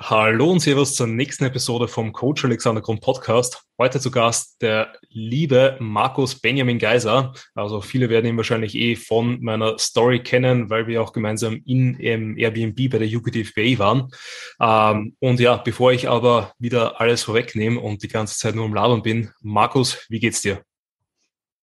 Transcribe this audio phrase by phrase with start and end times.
[0.00, 3.64] Hallo und Servus zur nächsten Episode vom Coach Alexander Grund Podcast.
[3.78, 7.32] Heute zu Gast der liebe Markus Benjamin Geiser.
[7.56, 11.96] Also viele werden ihn wahrscheinlich eh von meiner Story kennen, weil wir auch gemeinsam in
[11.98, 14.12] ähm, Airbnb bei der UKTFBA waren.
[14.60, 18.74] Ähm, und ja, bevor ich aber wieder alles vorwegnehme und die ganze Zeit nur im
[18.74, 20.62] Labern bin, Markus, wie geht's dir?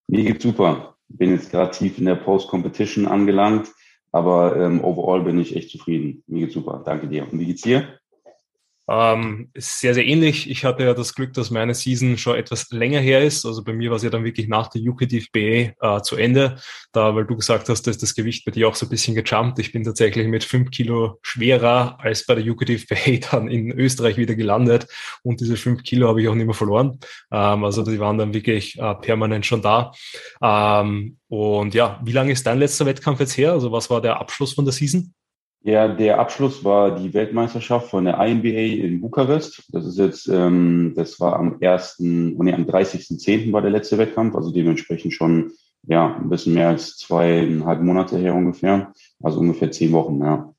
[0.07, 0.97] Mir geht's super.
[1.07, 3.71] Bin jetzt gerade tief in der Post-Competition angelangt,
[4.11, 6.21] aber ähm, overall bin ich echt zufrieden.
[6.27, 6.83] Mir geht's super.
[6.85, 7.31] Danke dir.
[7.31, 7.97] Und wie geht's dir?
[8.87, 10.49] Ähm, sehr, sehr ähnlich.
[10.49, 13.45] Ich hatte ja das Glück, dass meine Season schon etwas länger her ist.
[13.45, 16.57] Also bei mir war es ja dann wirklich nach der UKDFBA äh, zu Ende.
[16.91, 19.57] Da, weil du gesagt hast, dass das Gewicht bei dir auch so ein bisschen gejumpt.
[19.59, 24.35] Ich bin tatsächlich mit fünf Kilo schwerer als bei der UKDFBA dann in Österreich wieder
[24.35, 24.87] gelandet.
[25.23, 26.99] Und diese fünf Kilo habe ich auch nicht mehr verloren.
[27.31, 29.93] Ähm, also die waren dann wirklich äh, permanent schon da.
[30.41, 33.53] Ähm, und ja, wie lange ist dein letzter Wettkampf jetzt her?
[33.53, 35.13] Also was war der Abschluss von der Season?
[35.67, 39.63] Ja, der Abschluss war die Weltmeisterschaft von der INBA in Bukarest.
[39.69, 43.51] Das ist jetzt, ähm, das war am ersten, nee, am 30.10.
[43.51, 45.53] war der letzte Wettkampf, also dementsprechend schon
[45.87, 50.54] ja ein bisschen mehr als zweieinhalb Monate her ungefähr, also ungefähr zehn Wochen, ja.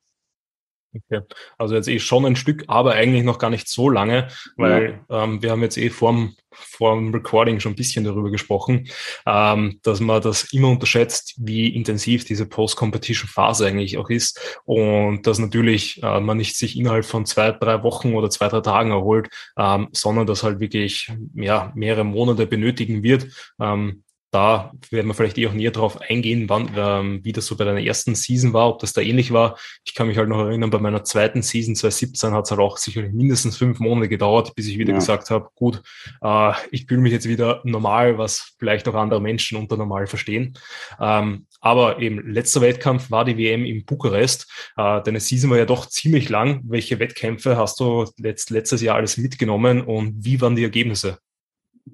[1.11, 1.23] Okay.
[1.59, 5.25] Also jetzt eh schon ein Stück, aber eigentlich noch gar nicht so lange, weil ja.
[5.25, 8.89] ähm, wir haben jetzt eh vorm, vorm Recording schon ein bisschen darüber gesprochen,
[9.27, 15.39] ähm, dass man das immer unterschätzt, wie intensiv diese Post-Competition-Phase eigentlich auch ist und dass
[15.39, 19.29] natürlich äh, man nicht sich innerhalb von zwei, drei Wochen oder zwei, drei Tagen erholt,
[19.59, 23.27] ähm, sondern dass halt wirklich ja, mehrere Monate benötigen wird.
[23.61, 24.03] Ähm,
[24.37, 27.65] da werden wir vielleicht eh auch näher drauf eingehen, wann, ähm, wie das so bei
[27.65, 29.57] deiner ersten Season war, ob das da ähnlich war.
[29.83, 32.77] Ich kann mich halt noch erinnern, bei meiner zweiten Season 2017 hat es halt auch
[32.77, 34.99] sicherlich mindestens fünf Monate gedauert, bis ich wieder ja.
[34.99, 35.83] gesagt habe, gut,
[36.21, 40.53] äh, ich fühle mich jetzt wieder normal, was vielleicht auch andere Menschen unter normal verstehen.
[41.01, 44.53] Ähm, aber eben letzter Wettkampf war die WM in Bukarest.
[44.77, 46.61] Äh, deine Season war ja doch ziemlich lang.
[46.65, 51.21] Welche Wettkämpfe hast du letzt, letztes Jahr alles mitgenommen und wie waren die Ergebnisse?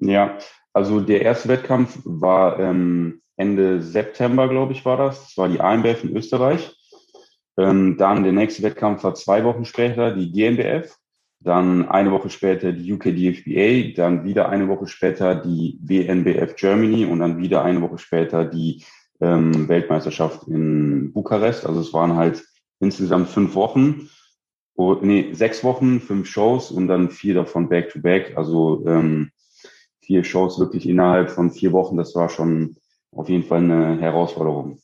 [0.01, 0.37] Ja,
[0.73, 5.23] also der erste Wettkampf war ähm, Ende September, glaube ich, war das.
[5.23, 6.75] Das war die AMBF in Österreich.
[7.57, 10.97] Ähm, dann der nächste Wettkampf war zwei Wochen später die GmbF.
[11.39, 17.19] Dann eine Woche später die UKDFBA, dann wieder eine Woche später die WNBF Germany und
[17.19, 18.83] dann wieder eine Woche später die
[19.19, 21.65] ähm, Weltmeisterschaft in Bukarest.
[21.65, 22.43] Also es waren halt
[22.79, 24.09] insgesamt fünf Wochen,
[24.75, 28.29] oh, nee, sechs Wochen, fünf Shows und dann vier davon back-to-back.
[28.29, 28.37] -back.
[28.37, 29.32] Also ähm,
[30.05, 32.75] vier Shows wirklich innerhalb von vier Wochen, das war schon
[33.11, 34.79] auf jeden Fall eine Herausforderung.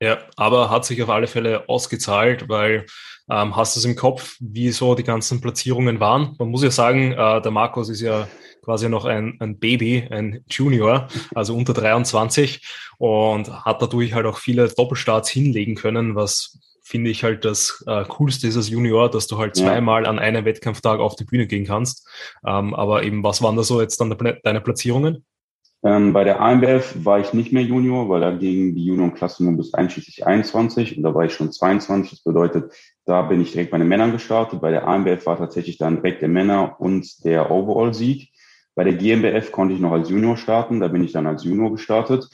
[0.00, 2.86] Ja, aber hat sich auf alle Fälle ausgezahlt, weil
[3.30, 6.34] ähm, hast du es im Kopf, wie so die ganzen Platzierungen waren?
[6.38, 8.26] Man muss ja sagen, äh, der Markus ist ja
[8.64, 12.66] quasi noch ein, ein Baby, ein Junior, also unter 23
[12.98, 16.58] und hat dadurch halt auch viele Doppelstarts hinlegen können, was
[16.92, 20.44] finde ich halt das äh, Coolste ist als Junior, dass du halt zweimal an einem
[20.44, 22.06] Wettkampftag auf die Bühne gehen kannst.
[22.46, 24.14] Ähm, aber eben, was waren da so jetzt dann
[24.44, 25.24] deine Platzierungen?
[25.82, 29.56] Ähm, bei der AMBF war ich nicht mehr Junior, weil da ging die Juniorenklasse nur
[29.56, 32.10] bis einschließlich 21 und da war ich schon 22.
[32.10, 32.74] Das bedeutet,
[33.06, 34.60] da bin ich direkt bei den Männern gestartet.
[34.60, 38.28] Bei der AMBF war tatsächlich dann direkt der Männer und der Overall-Sieg.
[38.74, 41.72] Bei der GmbF konnte ich noch als Junior starten, da bin ich dann als Junior
[41.72, 42.28] gestartet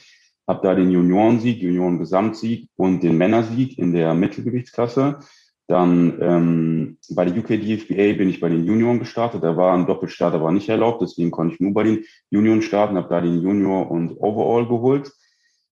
[0.49, 5.19] habe da den Juniorensieg, Junioren-Gesamtsieg und den Männersieg in der Mittelgewichtsklasse.
[5.67, 9.43] Dann ähm, bei der UK DFBA bin ich bei den Junioren gestartet.
[9.43, 12.97] Da war ein Doppelstart aber nicht erlaubt, deswegen konnte ich nur bei den Junioren starten,
[12.97, 15.11] habe da den Junior und Overall geholt.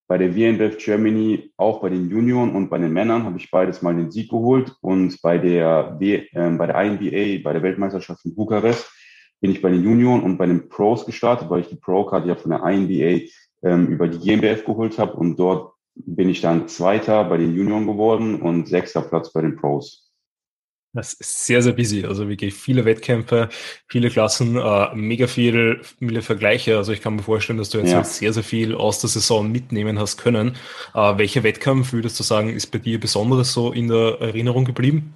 [0.06, 3.82] Bei der WNBF Germany auch bei den Junioren und bei den Männern habe ich beides
[3.82, 4.76] mal den Sieg geholt.
[4.80, 8.88] Und bei der, w, äh, bei der INBA, bei der Weltmeisterschaft in Bukarest,
[9.40, 12.36] bin ich bei den Junioren und bei den Pros gestartet, weil ich die Pro-Karte ja
[12.36, 13.26] von der INBA
[13.62, 17.86] ähm, über die GmbF geholt habe und dort bin ich dann Zweiter bei den Junioren
[17.86, 20.08] geworden und sechster Platz bei den Pros.
[20.94, 22.06] Das ist sehr, sehr busy.
[22.06, 23.50] Also wirklich viele Wettkämpfe,
[23.88, 26.76] viele Klassen, äh, mega viele, viele Vergleiche.
[26.76, 28.02] Also ich kann mir vorstellen, dass du jetzt ja.
[28.02, 30.56] sehr, sehr viel aus der Saison mitnehmen hast können.
[30.94, 35.14] Äh, welcher Wettkampf würdest du sagen, ist bei dir besonders so in der Erinnerung geblieben?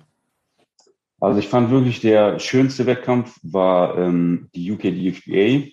[1.21, 5.71] Also ich fand wirklich der schönste Wettkampf war ähm, die UK DFBA.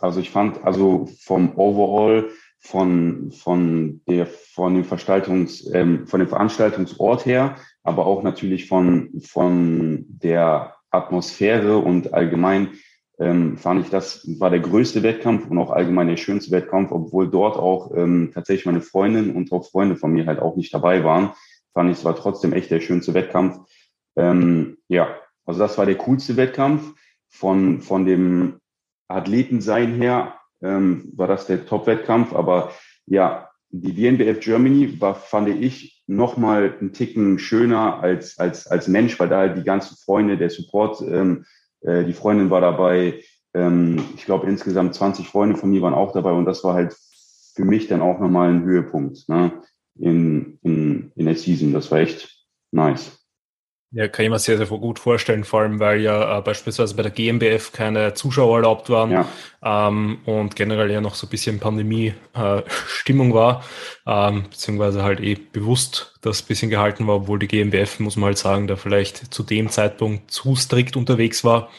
[0.00, 6.28] Also ich fand also vom Overall von von der von dem Veranstaltungs ähm, von dem
[6.28, 12.70] Veranstaltungsort her, aber auch natürlich von von der Atmosphäre und allgemein
[13.18, 17.30] ähm, fand ich das war der größte Wettkampf und auch allgemein der schönste Wettkampf, obwohl
[17.30, 21.04] dort auch ähm, tatsächlich meine Freundin und auch Freunde von mir halt auch nicht dabei
[21.04, 21.32] waren,
[21.72, 23.58] fand ich es war trotzdem echt der schönste Wettkampf.
[24.16, 26.92] Ähm, ja, also das war der coolste Wettkampf
[27.28, 28.60] von von dem
[29.10, 32.32] Athletensein her ähm, war das der Top-Wettkampf.
[32.32, 32.72] Aber
[33.06, 39.18] ja, die WNBF Germany war, fand ich, nochmal einen Ticken schöner als, als, als Mensch,
[39.20, 41.44] weil da halt die ganzen Freunde, der Support, ähm,
[41.82, 43.22] äh, die Freundin war dabei.
[43.54, 46.96] Ähm, ich glaube, insgesamt 20 Freunde von mir waren auch dabei und das war halt
[47.54, 49.52] für mich dann auch nochmal ein Höhepunkt ne?
[49.98, 51.72] in, in, in der Season.
[51.72, 53.19] Das war echt nice.
[53.92, 57.02] Ja, kann ich mir sehr, sehr gut vorstellen, vor allem weil ja äh, beispielsweise bei
[57.02, 59.26] der GmbF keine Zuschauer erlaubt waren ja.
[59.64, 63.64] ähm, und generell ja noch so ein bisschen Pandemie-Stimmung äh, war,
[64.06, 68.38] ähm, beziehungsweise halt eh bewusst das bisschen gehalten war, obwohl die GmbF, muss man halt
[68.38, 71.70] sagen, da vielleicht zu dem Zeitpunkt zu strikt unterwegs war.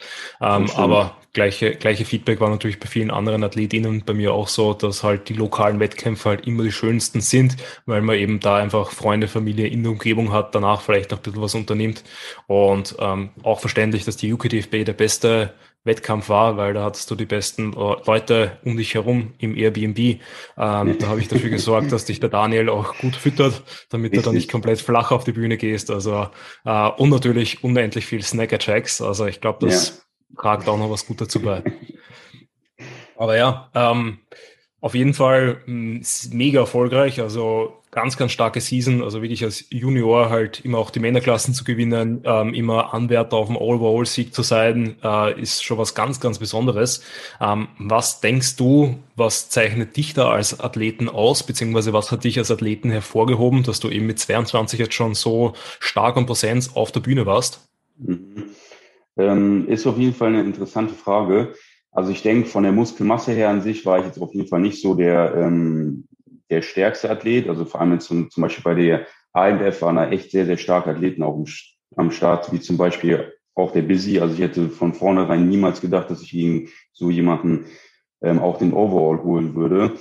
[0.41, 4.73] Ähm, aber gleiche, gleiche Feedback war natürlich bei vielen anderen AthletInnen bei mir auch so,
[4.73, 8.91] dass halt die lokalen Wettkämpfe halt immer die schönsten sind, weil man eben da einfach
[8.91, 12.03] Freunde, Familie in der Umgebung hat, danach vielleicht noch ein bisschen was unternimmt.
[12.47, 17.15] Und ähm, auch verständlich, dass die UKDFB der beste Wettkampf war, weil da hattest du
[17.15, 19.97] die besten Leute um dich herum im Airbnb.
[19.97, 24.23] Ähm, da habe ich dafür gesorgt, dass dich der Daniel auch gut füttert, damit Richtig.
[24.23, 25.89] du da nicht komplett flach auf die Bühne gehst.
[25.89, 26.29] Also
[26.65, 29.01] äh, und natürlich unendlich viel Snacker-Checks.
[29.01, 30.05] Also ich glaube, das
[30.39, 31.63] tragt auch noch was gut dazu bei.
[33.17, 34.19] Aber ja, ähm,
[34.79, 36.01] auf jeden Fall mh,
[36.31, 37.21] mega erfolgreich.
[37.21, 39.03] Also ganz, ganz starke Season.
[39.03, 43.47] Also wirklich als Junior halt immer auch die Männerklassen zu gewinnen, ähm, immer Anwärter auf
[43.47, 47.03] dem All-Overall-Sieg zu sein, äh, ist schon was ganz, ganz Besonderes.
[47.39, 52.39] Ähm, was denkst du, was zeichnet dich da als Athleten aus, beziehungsweise was hat dich
[52.39, 56.91] als Athleten hervorgehoben, dass du eben mit 22 jetzt schon so stark und Präsenz auf
[56.91, 57.67] der Bühne warst?
[57.97, 58.45] Mhm.
[59.21, 61.53] Ähm, ist auf jeden Fall eine interessante Frage.
[61.91, 64.61] Also ich denke, von der Muskelmasse her an sich war ich jetzt auf jeden Fall
[64.61, 66.07] nicht so der, ähm,
[66.49, 67.47] der stärkste Athlet.
[67.47, 70.89] Also vor allem zum, zum Beispiel bei der AMF waren da echt sehr, sehr starke
[70.89, 71.45] Athleten auch
[71.95, 74.19] am Start, wie zum Beispiel auch der Busy.
[74.19, 77.65] Also ich hätte von vornherein niemals gedacht, dass ich gegen so jemanden
[78.21, 79.93] ähm, auch den Overall holen würde.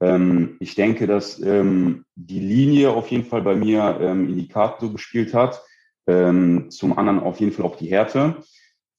[0.00, 4.48] Ähm, ich denke, dass ähm, die Linie auf jeden Fall bei mir ähm, in die
[4.48, 5.62] Karte so gespielt hat.
[6.08, 8.36] Ähm, zum anderen auf jeden Fall auch die Härte.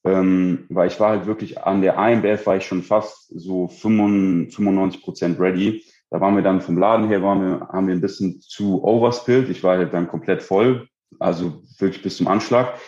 [0.08, 5.02] Ähm, weil ich war halt wirklich an der AMBF war ich schon fast so 95
[5.02, 5.84] Prozent ready.
[6.10, 9.50] Da waren wir dann vom Laden her, waren wir, haben wir ein bisschen zu overspilled.
[9.50, 10.88] Ich war halt dann komplett voll,
[11.20, 12.80] also wirklich bis zum Anschlag.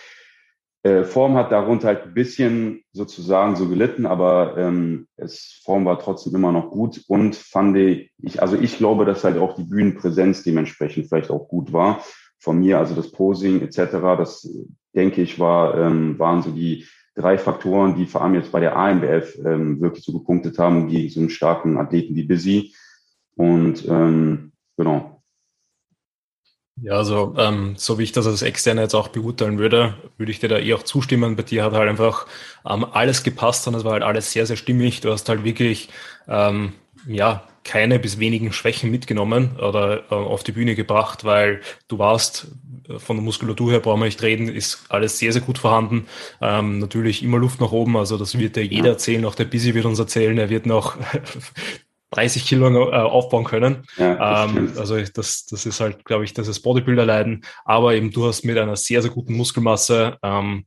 [0.82, 5.98] Äh, Form hat darunter halt ein bisschen sozusagen so gelitten, aber ähm, es Form war
[5.98, 10.42] trotzdem immer noch gut und fand ich, also ich glaube, dass halt auch die Bühnenpräsenz
[10.42, 12.02] dementsprechend vielleicht auch gut war
[12.38, 13.76] von mir, also das Posing etc.
[14.16, 14.48] Das
[14.94, 18.76] denke ich war ähm, waren so die drei Faktoren, die vor allem jetzt bei der
[18.76, 22.74] AMBF ähm, wirklich so gepunktet haben gegen so einen starken Athleten wie Busy.
[23.36, 25.22] Und ähm, genau.
[26.82, 30.40] Ja, also ähm, so wie ich das als Externe jetzt auch beurteilen würde, würde ich
[30.40, 31.36] dir da eh auch zustimmen.
[31.36, 32.26] Bei dir hat halt einfach
[32.66, 35.00] ähm, alles gepasst und es war halt alles sehr, sehr stimmig.
[35.00, 35.90] Du hast halt wirklich
[36.26, 36.72] ähm,
[37.06, 42.48] ja keine bis wenigen Schwächen mitgenommen oder äh, auf die Bühne gebracht, weil du warst
[42.88, 46.06] äh, von der Muskulatur her brauchen wir nicht reden, ist alles sehr, sehr gut vorhanden.
[46.40, 49.74] Ähm, natürlich immer Luft nach oben, also das wird ja jeder erzählen, auch der Busy
[49.74, 50.96] wird uns erzählen, er wird noch
[52.10, 53.84] 30 Kilo äh, aufbauen können.
[53.96, 57.44] Ja, ähm, also das, das ist halt, glaube ich, das ist Bodybuilder leiden.
[57.64, 60.64] Aber eben du hast mit einer sehr, sehr guten Muskelmasse ähm,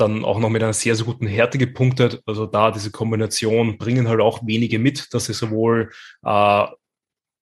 [0.00, 2.22] dann auch noch mit einer sehr, sehr guten Härte gepunktet.
[2.24, 5.90] Also da diese Kombination bringen halt auch wenige mit, dass sie sowohl
[6.24, 6.66] äh,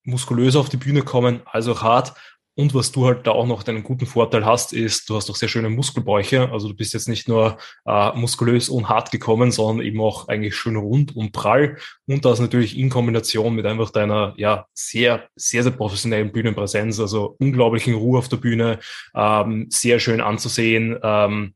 [0.04, 2.14] muskulös auf die Bühne kommen, als auch hart.
[2.58, 5.36] Und was du halt da auch noch einen guten Vorteil hast, ist, du hast auch
[5.36, 6.50] sehr schöne Muskelbäuche.
[6.50, 10.56] Also du bist jetzt nicht nur äh, muskulös und hart gekommen, sondern eben auch eigentlich
[10.56, 11.76] schön rund und prall.
[12.06, 17.36] Und das natürlich in Kombination mit einfach deiner ja sehr, sehr, sehr professionellen Bühnenpräsenz, also
[17.38, 18.78] unglaublichen Ruhe auf der Bühne,
[19.14, 20.98] ähm, sehr schön anzusehen.
[21.02, 21.54] Ähm,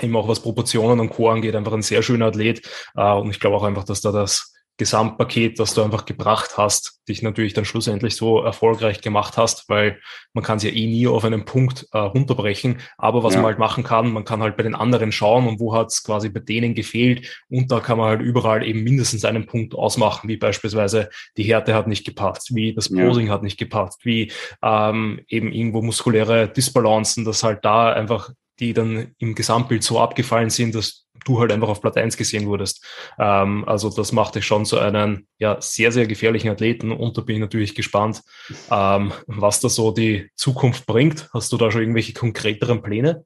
[0.00, 1.28] eben auch was Proportionen und Co.
[1.28, 2.66] angeht, einfach ein sehr schöner Athlet.
[2.96, 7.00] Äh, und ich glaube auch einfach, dass da das Gesamtpaket, das du einfach gebracht hast,
[7.08, 10.00] dich natürlich dann schlussendlich so erfolgreich gemacht hast, weil
[10.32, 12.80] man kann es ja eh nie auf einen Punkt äh, runterbrechen.
[12.96, 13.40] Aber was ja.
[13.40, 16.02] man halt machen kann, man kann halt bei den anderen schauen und wo hat es
[16.02, 17.44] quasi bei denen gefehlt.
[17.50, 21.74] Und da kann man halt überall eben mindestens einen Punkt ausmachen, wie beispielsweise die Härte
[21.74, 23.34] hat nicht gepasst, wie das Posing ja.
[23.34, 24.32] hat nicht gepasst, wie
[24.62, 28.30] ähm, eben irgendwo muskuläre Disbalancen, dass halt da einfach
[28.62, 32.46] die dann im Gesamtbild so abgefallen sind, dass du halt einfach auf Platz 1 gesehen
[32.46, 32.84] wurdest.
[33.18, 37.22] Ähm, also das macht dich schon zu einem ja, sehr, sehr gefährlichen Athleten und da
[37.22, 38.22] bin ich natürlich gespannt,
[38.70, 41.28] ähm, was da so die Zukunft bringt.
[41.34, 43.24] Hast du da schon irgendwelche konkreteren Pläne?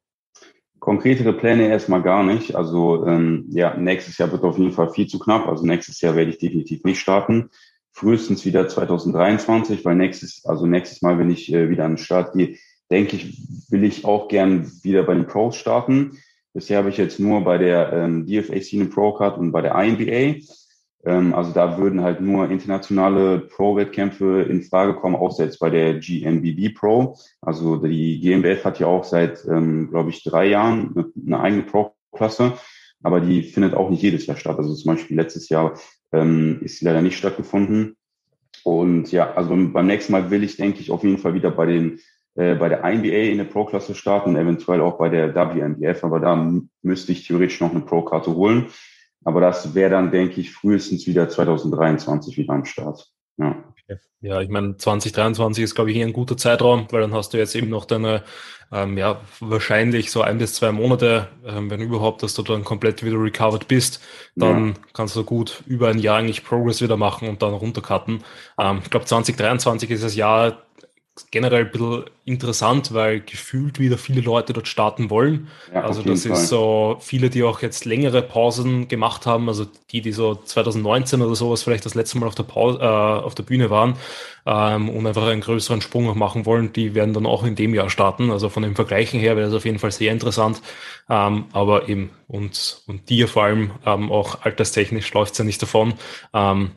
[0.79, 2.55] Konkretere Pläne erstmal gar nicht.
[2.55, 5.49] Also ähm, ja, nächstes Jahr wird auf jeden Fall viel zu knapp.
[5.49, 7.51] Also nächstes Jahr werde ich definitiv nicht starten.
[7.93, 12.35] Frühestens wieder 2023, weil nächstes, also nächstes Mal, wenn ich äh, wieder an den Start
[12.35, 12.57] gehe,
[12.91, 16.19] denke ich, will ich auch gern wieder bei den Pros starten.
[16.53, 19.75] Bisher habe ich jetzt nur bei der ähm, DFA Scene Pro Card und bei der
[19.75, 20.41] INBA.
[21.07, 25.99] Ähm, also da würden halt nur internationale Pro-Wettkämpfe in Frage kommen, außer jetzt bei der
[25.99, 27.17] GNBB Pro.
[27.41, 31.63] Also die GmbF hat ja auch seit, ähm, glaube ich, drei Jahren eine, eine eigene
[31.63, 32.55] Pro-Klasse,
[33.03, 34.59] aber die findet auch nicht jedes Jahr statt.
[34.59, 35.79] Also zum Beispiel letztes Jahr
[36.13, 37.97] ähm, ist sie leider nicht stattgefunden.
[38.65, 41.67] Und ja, also beim nächsten Mal will ich, denke ich, auf jeden Fall wieder bei
[41.67, 42.01] den
[42.37, 46.53] äh, bei der NBA in der Pro-Klasse starten, eventuell auch bei der WNBF, aber da
[46.83, 48.67] müsste ich theoretisch noch eine Pro-Karte holen.
[49.25, 53.11] Aber das wäre dann, denke ich, frühestens wieder 2023 wieder am Start.
[53.39, 53.57] Ja.
[54.21, 57.55] Ja, ich meine, 2023 ist, glaube ich, ein guter Zeitraum, weil dann hast du jetzt
[57.55, 58.25] eben noch deine,
[58.73, 63.05] ähm, ja, wahrscheinlich so ein bis zwei Monate, ähm, wenn überhaupt, dass du dann komplett
[63.05, 64.03] wieder recovered bist,
[64.35, 64.75] dann ja.
[64.95, 68.25] kannst du gut über ein Jahr eigentlich Progress wieder machen und dann runtercutten.
[68.59, 70.63] Ähm, ich glaube, 2023 ist das Jahr
[71.31, 75.49] generell ein bisschen interessant, weil gefühlt wieder viele Leute dort starten wollen.
[75.73, 76.33] Ja, also das Fall.
[76.33, 81.23] ist so viele, die auch jetzt längere Pausen gemacht haben, also die, die so 2019
[81.23, 83.97] oder sowas vielleicht das letzte Mal auf der, Pause, äh, auf der Bühne waren
[84.45, 87.75] ähm, und einfach einen größeren Sprung noch machen wollen, die werden dann auch in dem
[87.75, 88.31] Jahr starten.
[88.31, 90.61] Also von den Vergleichen her wäre das auf jeden Fall sehr interessant.
[91.09, 95.95] Ähm, aber eben, und, und dir vor allem ähm, auch alterstechnisch läuft's ja nicht davon.
[96.35, 96.73] Ähm,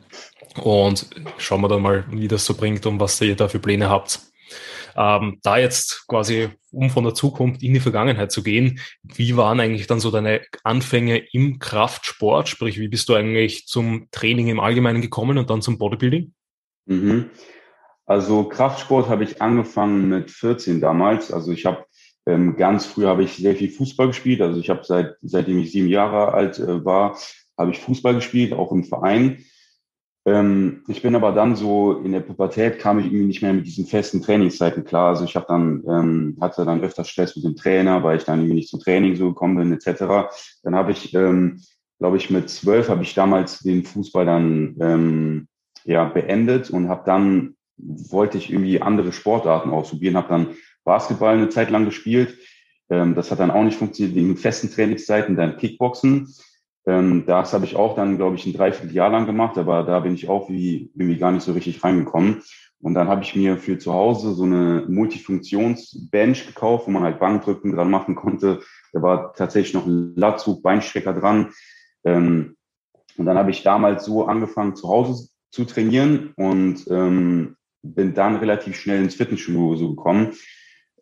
[0.56, 1.06] und
[1.38, 4.20] schauen wir dann mal, wie das so bringt und was ihr da für Pläne habt.
[4.96, 9.60] Ähm, da jetzt quasi, um von der Zukunft in die Vergangenheit zu gehen, wie waren
[9.60, 12.48] eigentlich dann so deine Anfänge im Kraftsport?
[12.48, 16.32] Sprich, wie bist du eigentlich zum Training im Allgemeinen gekommen und dann zum Bodybuilding?
[16.86, 17.30] Mhm.
[18.06, 21.32] Also Kraftsport habe ich angefangen mit 14 damals.
[21.32, 21.84] Also ich habe
[22.26, 24.40] ähm, ganz früh habe ich sehr viel Fußball gespielt.
[24.40, 27.16] Also ich habe seit seitdem ich sieben Jahre alt äh, war,
[27.56, 29.44] habe ich Fußball gespielt, auch im Verein.
[30.30, 33.66] Ähm, ich bin aber dann so in der Pubertät kam ich irgendwie nicht mehr mit
[33.66, 35.08] diesen festen Trainingszeiten klar.
[35.08, 38.38] Also ich habe dann ähm, hatte dann öfters Stress mit dem Trainer, weil ich dann
[38.38, 40.30] irgendwie nicht zum Training so gekommen bin etc.
[40.62, 41.60] Dann habe ich, ähm,
[41.98, 45.48] glaube ich, mit zwölf habe ich damals den Fußball dann ähm,
[45.84, 50.46] ja beendet und habe dann wollte ich irgendwie andere Sportarten ausprobieren, habe dann
[50.84, 52.36] Basketball eine Zeit lang gespielt.
[52.88, 56.28] Ähm, das hat dann auch nicht funktioniert wegen festen Trainingszeiten, dann Kickboxen.
[56.86, 60.14] Ähm, das habe ich auch dann, glaube ich, ein Dreivierteljahr lang gemacht, aber da bin
[60.14, 62.42] ich auch wie, irgendwie gar nicht so richtig reingekommen.
[62.80, 67.20] Und dann habe ich mir für zu Hause so eine Multifunktionsbench gekauft, wo man halt
[67.20, 68.60] Bankdrücken dran machen konnte.
[68.92, 71.52] Da war tatsächlich noch ein Latzug, Beinstrecker dran.
[72.04, 72.56] Ähm,
[73.18, 78.36] und dann habe ich damals so angefangen, zu Hause zu trainieren und ähm, bin dann
[78.36, 80.32] relativ schnell ins Fitnessstudio so gekommen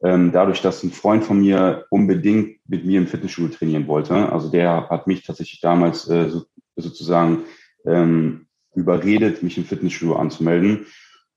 [0.03, 4.33] ähm, dadurch, dass ein Freund von mir unbedingt mit mir im Fitnessstudio trainieren wollte.
[4.33, 6.45] Also der hat mich tatsächlich damals äh, so,
[6.77, 7.45] sozusagen
[7.85, 10.87] ähm, überredet, mich im Fitnessstudio anzumelden.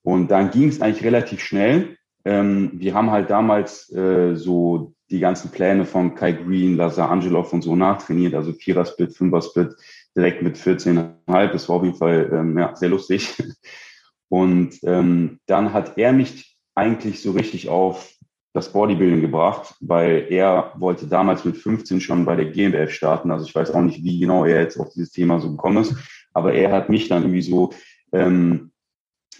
[0.03, 1.97] Und dann ging es eigentlich relativ schnell.
[2.23, 7.51] Ähm, wir haben halt damals äh, so die ganzen Pläne von Kai Green, Lazar Angelov
[7.53, 9.75] und so nachtrainiert, also Vierer-Split, Fünfer-Split,
[10.15, 11.51] direkt mit 14,5.
[11.51, 13.35] Das war auf jeden Fall ähm, ja, sehr lustig.
[14.29, 18.13] Und ähm, dann hat er mich eigentlich so richtig auf
[18.53, 23.31] das Bodybuilding gebracht, weil er wollte damals mit 15 schon bei der GmbF starten.
[23.31, 25.95] Also ich weiß auch nicht, wie genau er jetzt auf dieses Thema so gekommen ist,
[26.33, 27.71] aber er hat mich dann irgendwie so
[28.11, 28.71] ähm,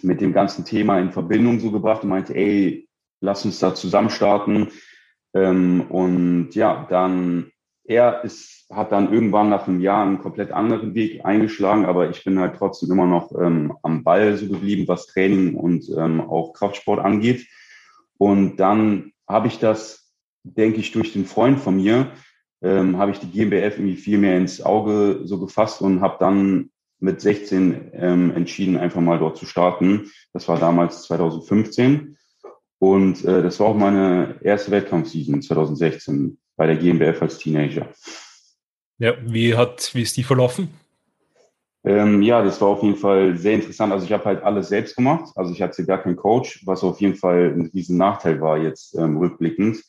[0.00, 2.88] mit dem ganzen Thema in Verbindung so gebracht und meinte, ey,
[3.20, 4.68] lass uns da zusammen starten.
[5.34, 7.52] Ähm, und ja, dann
[7.84, 12.24] er ist, hat dann irgendwann nach einem Jahr einen komplett anderen Weg eingeschlagen, aber ich
[12.24, 16.52] bin halt trotzdem immer noch ähm, am Ball so geblieben, was Training und ähm, auch
[16.52, 17.46] Kraftsport angeht.
[18.18, 22.12] Und dann habe ich das, denke ich, durch den Freund von mir,
[22.62, 26.70] ähm, habe ich die GmbF irgendwie viel mehr ins Auge so gefasst und habe dann
[27.00, 30.10] mit 16 ähm, entschieden, einfach mal dort zu starten.
[30.32, 32.16] Das war damals 2015.
[32.78, 37.88] Und äh, das war auch meine erste Wettkampfseason 2016 bei der GmbF als Teenager.
[38.98, 40.68] Ja, wie hat, wie ist die verlaufen?
[41.84, 43.92] Ähm, ja, das war auf jeden Fall sehr interessant.
[43.92, 45.32] Also ich habe halt alles selbst gemacht.
[45.34, 48.94] Also ich hatte gar keinen Coach, was auf jeden Fall ein riesen Nachteil war jetzt
[48.96, 49.82] ähm, rückblickend.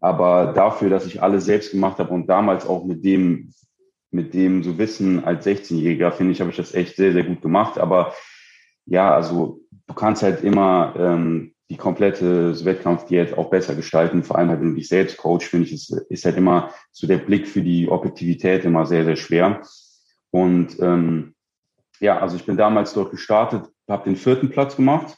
[0.00, 3.52] Aber dafür, dass ich alles selbst gemacht habe und damals auch mit dem,
[4.10, 7.42] mit dem so Wissen als 16-Jähriger, finde ich, habe ich das echt sehr, sehr gut
[7.42, 7.78] gemacht.
[7.78, 8.14] Aber
[8.86, 14.22] ja, also du kannst halt immer ähm, die komplette Wettkampfdiät auch besser gestalten.
[14.22, 17.06] Vor allem halt, wenn du dich selbst coach, finde ich, ist, ist halt immer so
[17.06, 19.62] der Blick für die Objektivität immer sehr, sehr schwer.
[20.30, 21.33] Und ähm,
[22.04, 25.16] ja, also ich bin damals dort gestartet, habe den vierten Platz gemacht.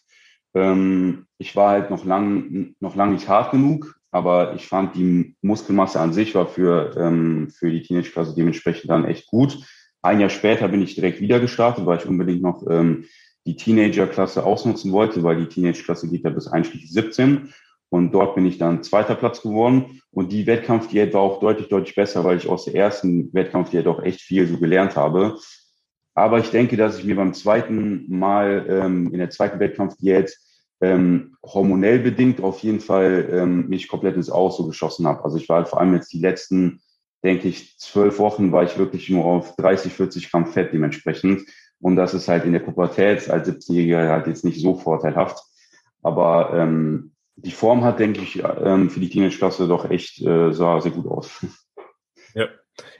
[0.54, 5.36] Ähm, ich war halt noch lang, noch lang nicht hart genug, aber ich fand die
[5.42, 9.58] Muskelmasse an sich war für, ähm, für die Teenage-Klasse dementsprechend dann echt gut.
[10.00, 13.06] Ein Jahr später bin ich direkt wieder gestartet, weil ich unbedingt noch ähm,
[13.46, 17.52] die Teenager-Klasse ausnutzen wollte, weil die Teenage-Klasse geht ja bis einschließlich 17.
[17.88, 20.00] Und dort bin ich dann zweiter Platz geworden.
[20.12, 24.02] Und die Wettkampfdiät war auch deutlich, deutlich besser, weil ich aus der ersten Wettkampfdiät auch
[24.02, 25.36] echt viel so gelernt habe.
[26.16, 30.34] Aber ich denke, dass ich mir beim zweiten Mal ähm, in der zweiten Wettkampfdiät
[30.80, 35.22] ähm, hormonell bedingt auf jeden Fall ähm, mich komplett ins Aus so geschossen habe.
[35.24, 36.80] Also ich war halt vor allem jetzt die letzten,
[37.22, 41.42] denke ich, zwölf Wochen war ich wirklich nur auf 30, 40 Gramm Fett dementsprechend.
[41.80, 45.44] Und das ist halt in der Pubertät als 17-Jähriger halt jetzt nicht so vorteilhaft.
[46.02, 50.80] Aber ähm, die Form hat, denke ich, ähm, für die Teenage-Klasse doch echt äh, sah
[50.80, 51.44] sehr gut aus.
[52.34, 52.48] Ja,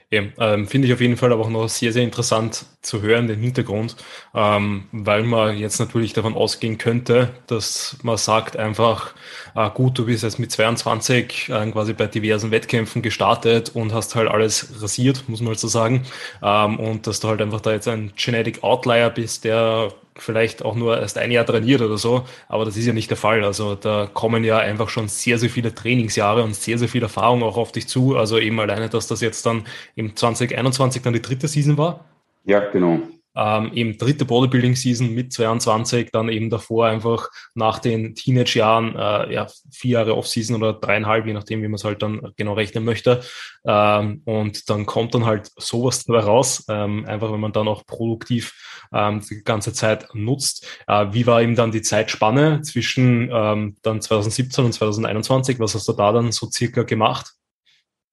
[0.09, 3.41] Ähm, finde ich auf jeden Fall aber auch noch sehr, sehr interessant zu hören, den
[3.41, 3.97] Hintergrund,
[4.33, 9.13] ähm, weil man jetzt natürlich davon ausgehen könnte, dass man sagt einfach,
[9.53, 14.15] äh, gut, du bist jetzt mit 22 äh, quasi bei diversen Wettkämpfen gestartet und hast
[14.15, 16.03] halt alles rasiert, muss man halt so sagen,
[16.41, 20.75] ähm, und dass du halt einfach da jetzt ein Genetic Outlier bist, der vielleicht auch
[20.75, 23.43] nur erst ein Jahr trainiert oder so, aber das ist ja nicht der Fall.
[23.43, 27.43] Also da kommen ja einfach schon sehr, sehr viele Trainingsjahre und sehr, sehr viel Erfahrung
[27.43, 28.17] auch auf dich zu.
[28.17, 29.65] Also eben alleine, dass das jetzt dann
[29.97, 32.05] im 2021 dann die dritte Season war.
[32.45, 33.01] Ja, genau
[33.37, 39.47] ähm, eben dritte Bodybuilding-Season mit 22, dann eben davor einfach nach den Teenage-Jahren, äh, ja,
[39.71, 43.21] vier Jahre Off-Season oder dreieinhalb, je nachdem, wie man es halt dann genau rechnen möchte.
[43.63, 47.85] Ähm, und dann kommt dann halt sowas dabei raus, ähm, einfach wenn man dann auch
[47.85, 48.53] produktiv
[48.91, 50.65] ähm, die ganze Zeit nutzt.
[50.87, 55.59] Äh, wie war eben dann die Zeitspanne zwischen ähm, dann 2017 und 2021?
[55.59, 57.33] Was hast du da dann so circa gemacht?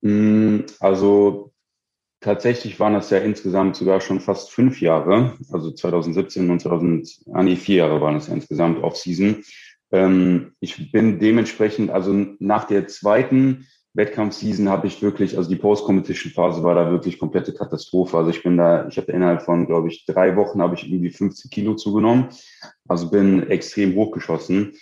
[0.02, 1.53] Mm, also
[2.24, 7.42] Tatsächlich waren das ja insgesamt sogar schon fast fünf Jahre, also 2017 und 2000, ah
[7.42, 9.44] nee, vier Jahre waren es ja insgesamt Off-Season.
[9.92, 16.62] Ähm, ich bin dementsprechend, also nach der zweiten Wettkampfseason habe ich wirklich, also die Post-Competition-Phase
[16.62, 18.16] war da wirklich komplette Katastrophe.
[18.16, 21.10] Also ich bin da, ich habe innerhalb von, glaube ich, drei Wochen habe ich irgendwie
[21.10, 22.30] 50 Kilo zugenommen.
[22.88, 24.72] Also bin extrem hochgeschossen.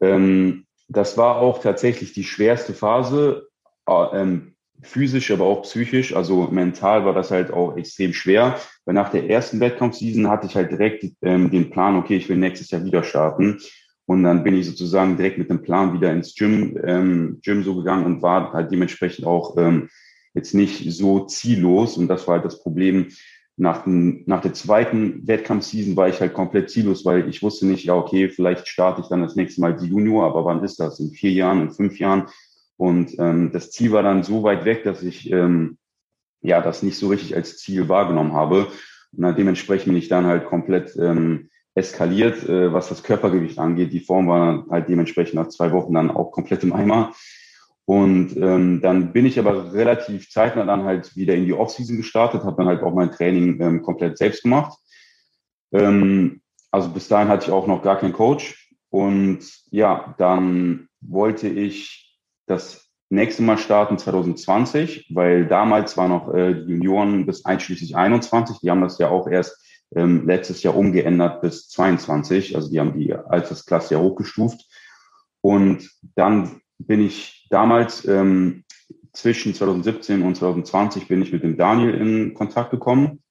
[0.00, 3.48] Ähm, das war auch tatsächlich die schwerste Phase.
[3.88, 8.58] Äh, ähm, physisch, aber auch psychisch, also mental war das halt auch extrem schwer.
[8.84, 12.36] Weil nach der ersten Wettkampfseason hatte ich halt direkt ähm, den Plan, okay, ich will
[12.36, 13.58] nächstes Jahr wieder starten.
[14.06, 17.76] Und dann bin ich sozusagen direkt mit dem Plan wieder ins Gym, ähm, Gym so
[17.76, 19.88] gegangen und war halt dementsprechend auch ähm,
[20.34, 21.96] jetzt nicht so ziellos.
[21.96, 23.08] Und das war halt das Problem.
[23.56, 27.84] Nach, dem, nach der zweiten Wettkampfseason war ich halt komplett ziellos, weil ich wusste nicht,
[27.84, 30.98] ja, okay, vielleicht starte ich dann das nächste Mal die Junior, aber wann ist das?
[30.98, 32.26] In vier Jahren, in fünf Jahren?
[32.80, 35.76] Und ähm, das Ziel war dann so weit weg, dass ich ähm,
[36.40, 38.68] ja das nicht so richtig als Ziel wahrgenommen habe.
[39.12, 43.92] Und dann dementsprechend bin ich dann halt komplett ähm, eskaliert, äh, was das Körpergewicht angeht.
[43.92, 47.12] Die Form war halt dementsprechend nach zwei Wochen dann auch komplett im Eimer.
[47.84, 52.44] Und ähm, dann bin ich aber relativ zeitnah dann halt wieder in die Offseason gestartet,
[52.44, 54.78] habe dann halt auch mein Training ähm, komplett selbst gemacht.
[55.72, 56.40] Ähm,
[56.70, 58.74] also bis dahin hatte ich auch noch gar keinen Coach.
[58.88, 59.40] Und
[59.70, 62.09] ja, dann wollte ich
[62.50, 68.58] das nächste Mal starten 2020, weil damals war noch äh, die Junioren bis einschließlich 21.
[68.60, 72.56] Die haben das ja auch erst ähm, letztes Jahr umgeändert bis 22.
[72.56, 74.66] Also die haben die Altersklasse ja hochgestuft.
[75.40, 78.64] Und dann bin ich damals ähm,
[79.12, 83.22] zwischen 2017 und 2020 bin ich mit dem Daniel in Kontakt gekommen,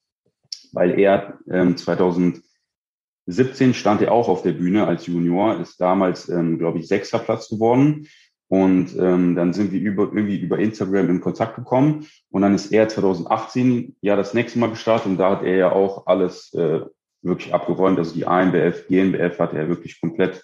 [0.73, 6.57] weil er ähm, 2017 stand er auch auf der Bühne als Junior, ist damals, ähm,
[6.57, 8.07] glaube ich, sechster Platz geworden
[8.49, 12.07] und ähm, dann sind wir über, irgendwie über Instagram in Kontakt gekommen.
[12.31, 15.71] Und dann ist er 2018 ja das nächste Mal gestartet und da hat er ja
[15.71, 16.81] auch alles äh,
[17.21, 17.99] wirklich abgeräumt.
[17.99, 20.43] Also die ANBF, GNBF hat er wirklich komplett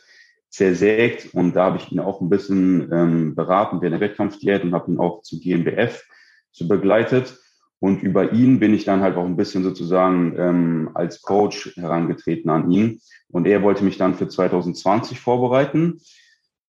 [0.49, 1.33] zersägt.
[1.33, 4.91] Und da habe ich ihn auch ein bisschen ähm, beraten während der Wettkampfdiät und habe
[4.91, 6.03] ihn auch zu GNBF
[6.51, 7.39] so begleitet.
[7.79, 12.51] Und über ihn bin ich dann halt auch ein bisschen sozusagen ähm, als Coach herangetreten
[12.51, 13.01] an ihn.
[13.29, 15.99] Und er wollte mich dann für 2020 vorbereiten.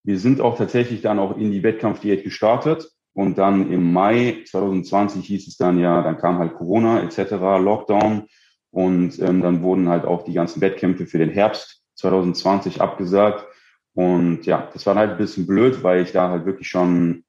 [0.07, 2.89] Wir sind auch tatsächlich dann auch in die Wettkampfdiät gestartet.
[3.13, 8.23] Und dann im Mai 2020 hieß es dann ja, dann kam halt Corona etc., Lockdown.
[8.71, 13.47] Und ähm, dann wurden halt auch die ganzen Wettkämpfe für den Herbst 2020 abgesagt.
[13.95, 17.25] Und ja, das war halt ein bisschen blöd, weil ich da halt wirklich schon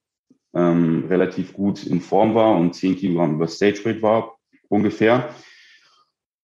[0.54, 4.36] ähm, relativ gut in Form war und 10 Kilogramm über Stage Weight war
[4.68, 5.30] ungefähr.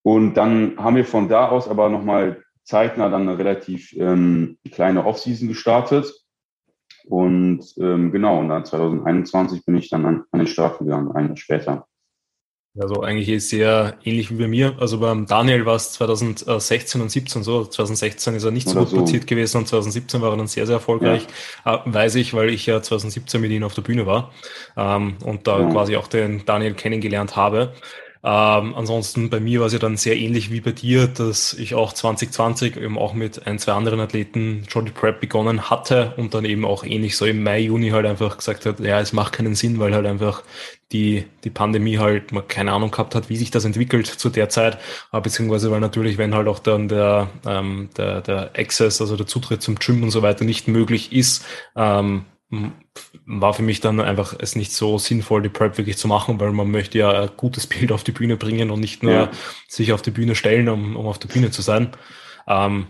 [0.02, 5.06] Und dann haben wir von da aus aber nochmal zeitnah dann eine relativ ähm, kleine
[5.06, 6.23] Offseason gestartet.
[7.06, 11.28] Und ähm, genau, und dann 2021 bin ich dann an, an den Start gegangen, ein
[11.28, 11.86] Jahr später.
[12.76, 14.74] Also eigentlich ist sehr ähnlich wie bei mir.
[14.80, 17.64] Also beim Daniel war es 2016 und 17 so.
[17.64, 18.96] 2016 ist er nicht so gut so.
[18.96, 21.24] platziert gewesen und 2017 war er dann sehr, sehr erfolgreich.
[21.64, 21.84] Ja.
[21.86, 24.32] Äh, weiß ich, weil ich ja 2017 mit ihm auf der Bühne war
[24.76, 25.70] ähm, und da ja.
[25.70, 27.74] quasi auch den Daniel kennengelernt habe.
[28.26, 31.74] Ähm, ansonsten bei mir war es ja dann sehr ähnlich wie bei dir, dass ich
[31.74, 36.32] auch 2020 eben auch mit ein, zwei anderen Athleten schon die Prep begonnen hatte und
[36.32, 39.34] dann eben auch ähnlich so im Mai, Juni halt einfach gesagt hat, ja, es macht
[39.34, 40.42] keinen Sinn, weil halt einfach
[40.90, 44.48] die, die Pandemie halt man keine Ahnung gehabt hat, wie sich das entwickelt zu der
[44.48, 44.78] Zeit,
[45.12, 49.26] äh, beziehungsweise weil natürlich, wenn halt auch dann der, ähm, der, der Access, also der
[49.26, 51.44] Zutritt zum Gym und so weiter nicht möglich ist,
[51.76, 52.24] ähm,
[53.26, 56.52] war für mich dann einfach es nicht so sinnvoll, die Prep wirklich zu machen, weil
[56.52, 59.30] man möchte ja ein gutes Bild auf die Bühne bringen und nicht nur ja.
[59.68, 61.90] sich auf die Bühne stellen, um, um auf der Bühne zu sein.
[62.46, 62.86] Ähm,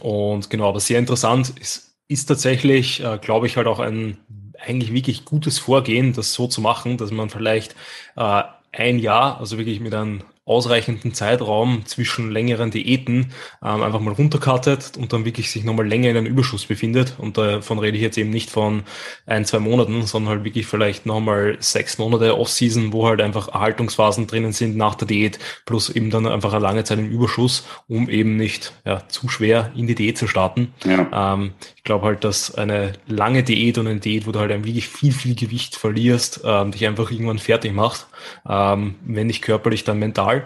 [0.00, 4.18] und genau, aber sehr interessant ist, ist tatsächlich, äh, glaube ich, halt auch ein
[4.58, 7.74] eigentlich wirklich gutes Vorgehen, das so zu machen, dass man vielleicht
[8.16, 13.32] äh, ein Jahr, also wirklich mit einem ausreichenden Zeitraum zwischen längeren Diäten
[13.64, 17.16] ähm, einfach mal runterkartet und dann wirklich sich nochmal länger in einem Überschuss befindet.
[17.18, 18.84] Und davon rede ich jetzt eben nicht von
[19.26, 24.28] ein, zwei Monaten, sondern halt wirklich vielleicht nochmal sechs Monate Off-Season, wo halt einfach Erhaltungsphasen
[24.28, 28.08] drinnen sind nach der Diät, plus eben dann einfach eine lange Zeit im Überschuss, um
[28.08, 30.72] eben nicht ja, zu schwer in die Diät zu starten.
[30.84, 31.34] Ja.
[31.34, 34.86] Ähm, ich glaube halt, dass eine lange Diät und eine Diät, wo du halt wirklich
[34.86, 38.06] viel, viel Gewicht verlierst, ähm, dich einfach irgendwann fertig macht,
[38.48, 40.44] ähm, wenn nicht körperlich, dann mental.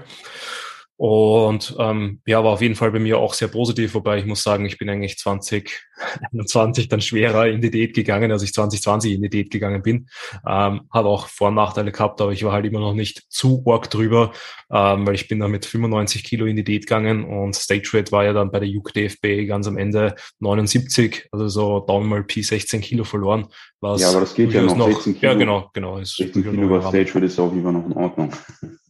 [1.01, 4.43] Und ähm, ja, war auf jeden Fall bei mir auch sehr positiv, wobei ich muss
[4.43, 9.23] sagen, ich bin eigentlich 2021 dann schwerer in die Diät gegangen, als ich 2020 in
[9.23, 10.11] die Diät gegangen bin.
[10.47, 13.65] Ähm, hat auch Vor- und Nachteile gehabt, aber ich war halt immer noch nicht zu
[13.67, 14.33] arg drüber,
[14.71, 18.13] ähm, weil ich bin dann mit 95 Kilo in die Diät gegangen und Stage Rate
[18.13, 22.25] war ja dann bei der Juke DFB ganz am Ende 79, also so down mal
[22.25, 23.47] Pi 16 Kilo verloren.
[23.81, 25.33] Was ja, aber das geht ja noch, 16 Kilo.
[25.33, 25.97] Ja, genau, genau.
[25.97, 28.33] 16 Kilo über Stage Rate ist jeden Fall noch in Ordnung.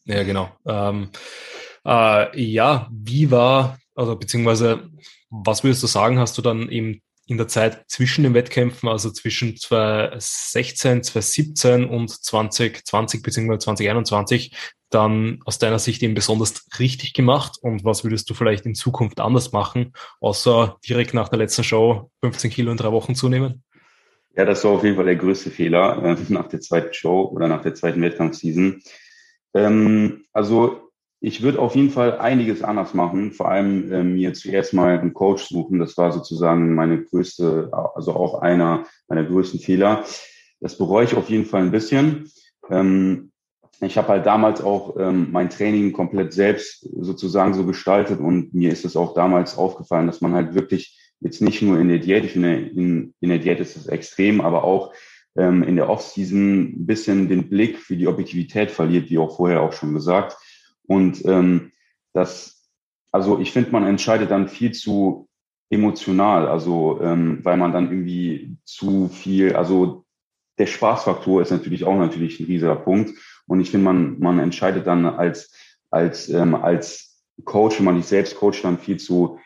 [0.07, 0.49] Ja, genau.
[0.67, 1.11] Ähm,
[1.87, 4.91] äh, ja, wie war, also beziehungsweise,
[5.31, 9.11] was würdest du sagen, hast du dann eben in der Zeit zwischen den Wettkämpfen, also
[9.11, 14.53] zwischen 2016, 2017 und 2020 beziehungsweise 2021,
[14.91, 19.21] dann aus deiner Sicht eben besonders richtig gemacht und was würdest du vielleicht in Zukunft
[19.21, 23.63] anders machen, außer direkt nach der letzten Show 15 Kilo in drei Wochen zunehmen?
[24.37, 27.47] Ja, das war auf jeden Fall der größte Fehler äh, nach der zweiten Show oder
[27.47, 28.83] nach der zweiten Wettkampfseason.
[29.55, 30.90] Ähm, also
[31.21, 35.13] ich würde auf jeden Fall einiges anders machen, vor allem äh, mir zuerst mal einen
[35.13, 35.79] Coach suchen.
[35.79, 40.05] Das war sozusagen meine größte, also auch einer meiner größten Fehler.
[40.61, 42.31] Das bereue ich auf jeden Fall ein bisschen.
[42.71, 43.33] Ähm,
[43.83, 48.71] ich habe halt damals auch ähm, mein Training komplett selbst sozusagen so gestaltet und mir
[48.71, 52.25] ist es auch damals aufgefallen, dass man halt wirklich jetzt nicht nur in der Diät,
[52.25, 54.93] ich finde, in, in der Diät ist es extrem, aber auch
[55.37, 59.63] ähm, in der Offseason ein bisschen den Blick für die Objektivität verliert, wie auch vorher
[59.63, 60.37] auch schon gesagt.
[60.91, 61.71] Und ähm,
[62.13, 62.69] das,
[63.13, 65.29] also ich finde, man entscheidet dann viel zu
[65.71, 70.05] emotional, also ähm, weil man dann irgendwie zu viel, also
[70.59, 73.17] der Spaßfaktor ist natürlich auch natürlich ein riesiger Punkt.
[73.47, 75.55] Und ich finde, man, man entscheidet dann als,
[75.91, 79.39] als, ähm, als Coach, wenn man sich selbst coacht, dann viel zu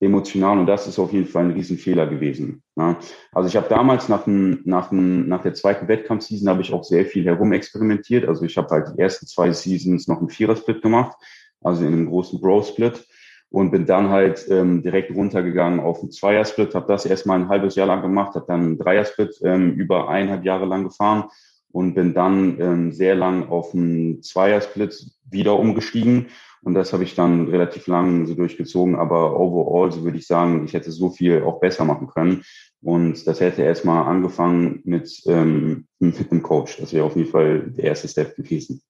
[0.00, 2.62] emotional und das ist auf jeden Fall ein Riesenfehler gewesen.
[2.76, 2.98] Ja.
[3.32, 6.84] Also ich habe damals nach, dem, nach, dem, nach der zweiten Wettkampfseason habe ich auch
[6.84, 8.28] sehr viel herumexperimentiert.
[8.28, 11.16] Also ich habe halt die ersten zwei Seasons noch einen Vierer-Split gemacht,
[11.62, 13.06] also in einem großen Bro-Split
[13.48, 17.74] und bin dann halt ähm, direkt runtergegangen auf einen Zweier-Split, habe das erstmal ein halbes
[17.74, 21.24] Jahr lang gemacht, habe dann einen Dreier-Split ähm, über eineinhalb Jahre lang gefahren
[21.72, 26.26] und bin dann ähm, sehr lang auf einen Zweier-Split wieder umgestiegen
[26.66, 28.96] und das habe ich dann relativ lang so durchgezogen.
[28.96, 32.42] Aber overall, so würde ich sagen, ich hätte so viel auch besser machen können.
[32.82, 36.78] Und das hätte erstmal angefangen mit, ähm, mit einem Coach.
[36.78, 38.82] Das wäre auf jeden Fall der erste Step gewesen.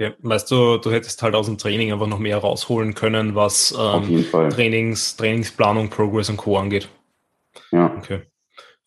[0.00, 3.76] Ja, weißt du, du hättest halt aus dem Training einfach noch mehr rausholen können, was
[3.78, 6.56] ähm, Trainings, Trainingsplanung, Progress und Co.
[6.56, 6.88] angeht.
[7.70, 7.94] Ja.
[7.98, 8.22] Okay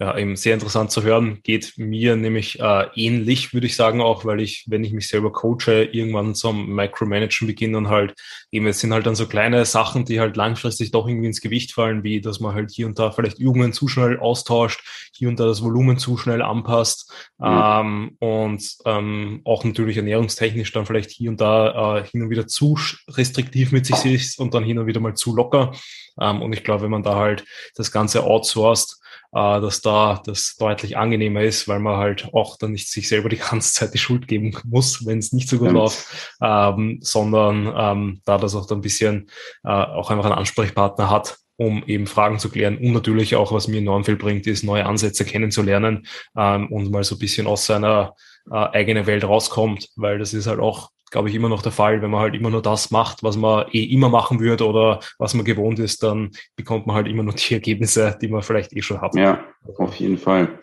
[0.02, 1.42] ja, eben sehr interessant zu hören.
[1.44, 5.32] Geht mir nämlich äh, ähnlich, würde ich sagen, auch, weil ich, wenn ich mich selber
[5.32, 8.16] coache, irgendwann zum Micromanagen beginne und halt
[8.52, 11.74] eben, es sind halt dann so kleine Sachen, die halt langfristig doch irgendwie ins Gewicht
[11.74, 14.82] fallen, wie dass man halt hier und da vielleicht Übungen zu schnell austauscht,
[15.14, 17.46] hier und da das Volumen zu schnell anpasst mhm.
[17.48, 22.48] ähm, und ähm, auch natürlich ernährungstechnisch dann vielleicht hier und da äh, hin und wieder
[22.48, 22.76] zu
[23.08, 25.74] restriktiv mit sich ist und dann hin und wieder mal zu locker.
[26.20, 29.01] Ähm, und ich glaube, wenn man da halt das Ganze outsourced,
[29.32, 33.38] dass da das deutlich angenehmer ist, weil man halt auch dann nicht sich selber die
[33.38, 35.74] ganze Zeit die Schuld geben muss, wenn es nicht so gut ja.
[35.74, 36.06] läuft,
[36.41, 39.30] ähm, sondern ähm, da das auch dann ein bisschen
[39.63, 43.67] äh, auch einfach einen Ansprechpartner hat, um eben Fragen zu klären und natürlich auch, was
[43.67, 47.65] mir enorm viel bringt, ist neue Ansätze kennenzulernen ähm, und mal so ein bisschen aus
[47.65, 48.15] seiner
[48.52, 52.02] äh, eigenen Welt rauskommt, weil das ist halt auch glaube ich, immer noch der Fall.
[52.02, 55.34] Wenn man halt immer nur das macht, was man eh immer machen würde oder was
[55.34, 58.82] man gewohnt ist, dann bekommt man halt immer nur die Ergebnisse, die man vielleicht eh
[58.82, 59.15] schon hat.
[59.15, 59.45] Ja,
[59.78, 60.60] auf jeden Fall.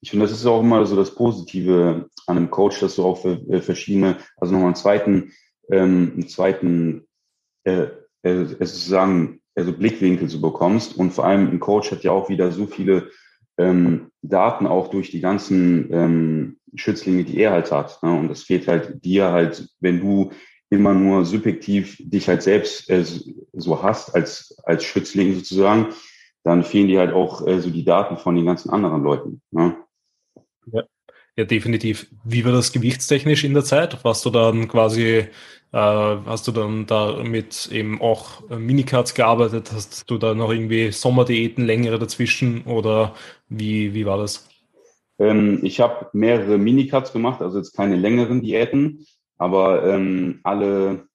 [0.00, 3.24] ich finde, das ist auch immer so das Positive an einem Coach, dass du auch
[3.24, 5.32] äh, verschiedene, also nochmal einen zweiten,
[5.70, 7.06] ähm, einen zweiten,
[7.64, 7.88] äh,
[8.22, 10.96] äh, sozusagen, also Blickwinkel so bekommst.
[10.96, 13.10] Und vor allem ein Coach hat ja auch wieder so viele
[13.58, 18.02] ähm, Daten auch durch die ganzen ähm, Schützlinge, die er halt hat.
[18.02, 18.12] Ne?
[18.12, 20.30] Und das fehlt halt dir halt, wenn du
[20.68, 23.04] immer nur subjektiv dich halt selbst äh,
[23.52, 25.94] so hast als, als Schützling sozusagen,
[26.42, 29.42] dann fehlen dir halt auch äh, so die Daten von den ganzen anderen Leuten.
[29.50, 29.76] Ne?
[30.72, 30.84] Ja.
[31.36, 32.06] Ja, definitiv.
[32.24, 34.02] Wie war das gewichtstechnisch in der Zeit?
[34.04, 35.26] Warst du dann quasi, äh,
[35.72, 39.70] hast du dann da mit eben auch äh, Minicuts gearbeitet?
[39.72, 43.14] Hast du da noch irgendwie Sommerdiäten, längere dazwischen oder
[43.48, 44.48] wie, wie war das?
[45.18, 49.06] Ähm, ich habe mehrere Minicuts gemacht, also jetzt keine längeren Diäten,
[49.38, 51.06] aber ähm, alle,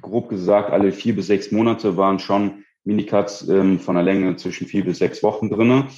[0.00, 4.66] grob gesagt, alle vier bis sechs Monate waren schon Minicuts ähm, von einer Länge zwischen
[4.66, 5.88] vier bis sechs Wochen drinne.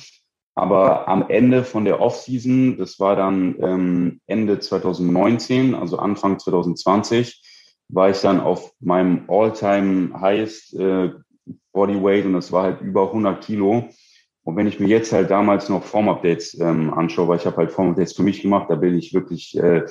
[0.56, 7.42] Aber am Ende von der Offseason, das war dann ähm, Ende 2019, also Anfang 2020,
[7.88, 11.10] war ich dann auf meinem All-Time Highest äh,
[11.72, 13.90] Bodyweight und das war halt über 100 Kilo.
[14.44, 17.72] Und wenn ich mir jetzt halt damals noch Form-Updates ähm, anschaue, weil ich habe halt
[17.72, 19.82] Form-Updates für mich gemacht, da bin ich wirklich äh,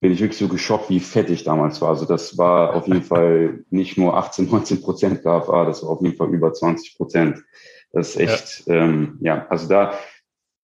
[0.00, 1.90] bin ich wirklich so geschockt, wie fett ich damals war.
[1.90, 6.02] Also das war auf jeden Fall nicht nur 18, 19 Prozent KFA, das war auf
[6.02, 7.42] jeden Fall über 20 Prozent.
[7.96, 9.98] Das ist echt, ja, ähm, ja also da,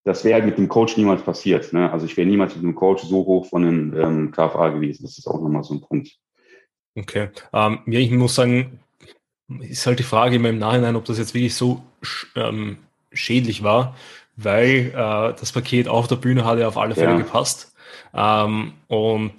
[0.05, 1.73] das wäre halt mit dem Coach niemals passiert.
[1.73, 1.91] Ne?
[1.91, 5.05] Also ich wäre niemals mit dem Coach so hoch von den ähm, KFA gewesen.
[5.05, 6.19] Das ist auch nochmal so ein Punkt.
[6.95, 7.31] Okay.
[7.55, 8.81] Ähm, ja, ich muss sagen,
[9.61, 11.83] ist halt die Frage immer im Nachhinein, ob das jetzt wirklich so
[12.37, 12.77] ähm,
[13.13, 13.97] schädlich war,
[14.37, 17.17] weil äh, das Paket auf der Bühne hat ja auf alle Fälle ja.
[17.17, 17.75] gepasst.
[18.13, 19.33] Ähm, und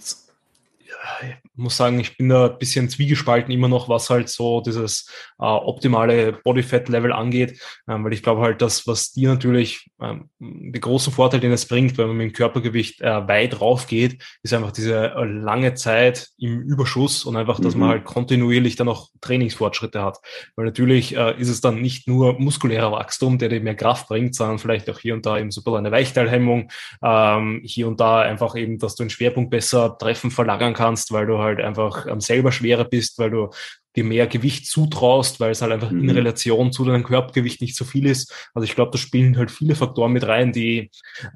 [1.22, 5.10] ich muss sagen, ich bin da ein bisschen zwiegespalten immer noch, was halt so dieses
[5.40, 10.82] äh, optimale Bodyfat-Level angeht, ähm, weil ich glaube halt, dass was dir natürlich ähm, den
[10.82, 14.54] großen Vorteil, den es bringt, wenn man mit dem Körpergewicht äh, weit rauf geht, ist
[14.54, 17.82] einfach diese äh, lange Zeit im Überschuss und einfach, dass mhm.
[17.82, 20.20] man halt kontinuierlich dann auch Trainingsfortschritte hat.
[20.56, 24.36] Weil natürlich äh, ist es dann nicht nur muskulärer Wachstum, der dir mehr Kraft bringt,
[24.36, 26.70] sondern vielleicht auch hier und da eben so eine Weichteilhemmung,
[27.04, 31.26] ähm, hier und da einfach eben, dass du den Schwerpunkt besser treffen verlagern kannst, weil
[31.26, 33.50] du halt einfach ähm, selber schwerer bist, weil du
[33.96, 36.10] dir mehr Gewicht zutraust, weil es halt einfach mhm.
[36.10, 38.50] in Relation zu deinem Körpergewicht nicht so viel ist.
[38.54, 40.90] Also ich glaube, da spielen halt viele Faktoren mit rein, die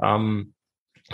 [0.04, 0.54] ähm,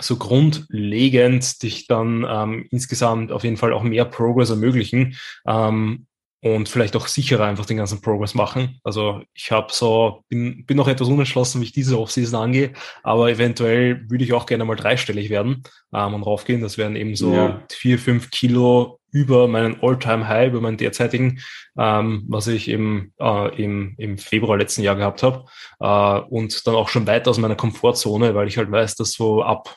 [0.00, 5.16] so grundlegend dich dann ähm, insgesamt auf jeden Fall auch mehr Progress ermöglichen.
[5.46, 6.06] Ähm,
[6.44, 8.78] und vielleicht auch sicherer einfach den ganzen Progress machen.
[8.84, 13.30] Also ich habe so, bin, bin noch etwas unentschlossen, wie ich diese Offseason angehe, aber
[13.30, 15.62] eventuell würde ich auch gerne mal dreistellig werden
[15.94, 16.60] ähm, und raufgehen.
[16.60, 17.62] Das wären eben so ja.
[17.72, 21.40] vier, fünf Kilo über meinen All-Time-High, über meinen derzeitigen,
[21.78, 25.46] ähm, was ich eben äh, im, im Februar letzten Jahr gehabt habe.
[25.80, 29.42] Äh, und dann auch schon weit aus meiner Komfortzone, weil ich halt weiß, dass so
[29.42, 29.74] ab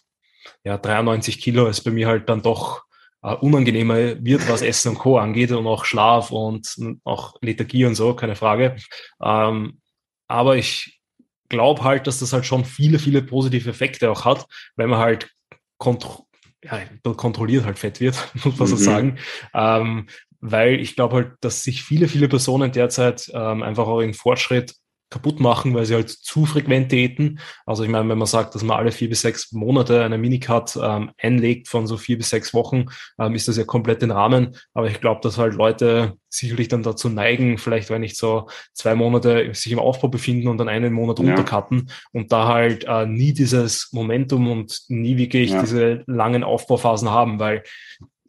[0.66, 2.87] ja, 93 Kilo ist bei mir halt dann doch
[3.28, 5.18] äh, unangenehmer wird, was Essen und Co.
[5.18, 8.78] angeht und auch Schlaf und auch Lethargie und so, keine Frage.
[9.22, 9.82] Ähm,
[10.28, 11.02] aber ich
[11.50, 15.30] glaube halt, dass das halt schon viele, viele positive Effekte auch hat, wenn man halt
[15.78, 16.26] kontro
[16.64, 16.80] ja,
[17.14, 18.80] kontrolliert halt fett wird, muss man so mhm.
[18.80, 19.18] sagen.
[19.54, 20.08] Ähm,
[20.40, 24.76] weil ich glaube halt, dass sich viele, viele Personen derzeit ähm, einfach auch in Fortschritt
[25.10, 27.40] kaputt machen, weil sie halt zu frequent daten.
[27.66, 30.78] Also ich meine, wenn man sagt, dass man alle vier bis sechs Monate eine Minicard
[30.82, 32.86] ähm, einlegt von so vier bis sechs Wochen,
[33.20, 34.56] ähm, ist das ja komplett den Rahmen.
[34.74, 38.96] Aber ich glaube, dass halt Leute sicherlich dann dazu neigen, vielleicht wenn nicht so zwei
[38.96, 41.26] Monate sich im Aufbau befinden und dann einen Monat ja.
[41.26, 45.62] runtercutten und da halt äh, nie dieses Momentum und nie wirklich ja.
[45.62, 47.64] diese langen Aufbauphasen haben, weil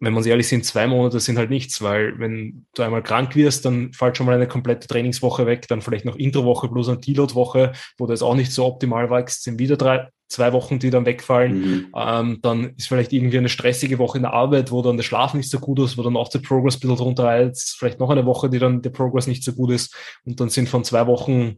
[0.01, 3.65] wenn man ehrlich sind, zwei Monate sind halt nichts, weil wenn du einmal krank wirst,
[3.65, 7.73] dann fällt schon mal eine komplette Trainingswoche weg, dann vielleicht noch Introwoche plus eine Deload-Woche,
[7.99, 11.07] wo du jetzt auch nicht so optimal wächst, sind wieder drei, zwei Wochen, die dann
[11.07, 11.61] wegfallen.
[11.61, 11.87] Mhm.
[11.97, 15.35] Ähm, dann ist vielleicht irgendwie eine stressige Woche in der Arbeit, wo dann der Schlaf
[15.35, 18.11] nicht so gut ist, wo dann auch der Progress ein bisschen drunter reizt, vielleicht noch
[18.11, 21.07] eine Woche, die dann der Progress nicht so gut ist und dann sind von zwei
[21.07, 21.57] Wochen,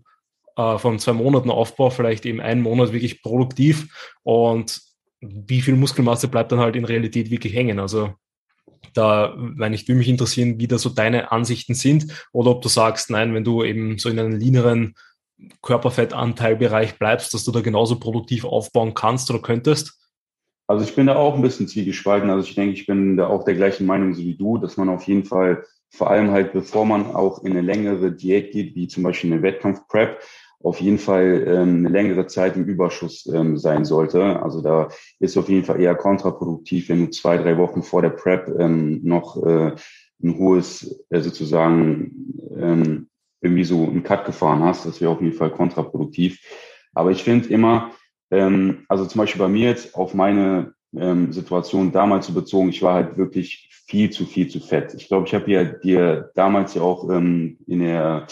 [0.57, 4.81] äh, von zwei Monaten Aufbau vielleicht eben ein Monat wirklich produktiv und
[5.21, 7.79] wie viel Muskelmasse bleibt dann halt in Realität wirklich hängen.
[7.79, 8.15] Also
[8.95, 12.69] da, wenn ich, würde mich interessieren, wie da so deine Ansichten sind oder ob du
[12.69, 14.95] sagst, nein, wenn du eben so in einem leaneren
[15.63, 19.99] Körperfettanteilbereich bleibst, dass du da genauso produktiv aufbauen kannst oder könntest?
[20.67, 22.31] Also ich bin da auch ein bisschen zwiegespalten.
[22.31, 25.05] Also ich denke, ich bin da auch der gleichen Meinung wie du, dass man auf
[25.05, 29.03] jeden Fall vor allem halt, bevor man auch in eine längere Diät geht, wie zum
[29.03, 30.21] Beispiel eine Wettkampf-Prep,
[30.63, 34.43] auf jeden Fall ähm, eine längere Zeit im Überschuss ähm, sein sollte.
[34.43, 38.11] Also da ist auf jeden Fall eher kontraproduktiv, wenn du zwei, drei Wochen vor der
[38.11, 39.73] Prep ähm, noch äh,
[40.23, 43.09] ein hohes, äh, sozusagen ähm,
[43.41, 44.85] irgendwie so einen Cut gefahren hast.
[44.85, 46.41] Das wäre auf jeden Fall kontraproduktiv.
[46.95, 47.93] Aber ich finde immer,
[48.33, 52.81] Ähm, also zum Beispiel bei mir jetzt auf meine ähm, Situation damals so bezogen, ich
[52.81, 54.95] war halt wirklich viel zu viel zu fett.
[54.95, 58.29] Ich glaube, ich habe ja dir damals ja auch ähm, in der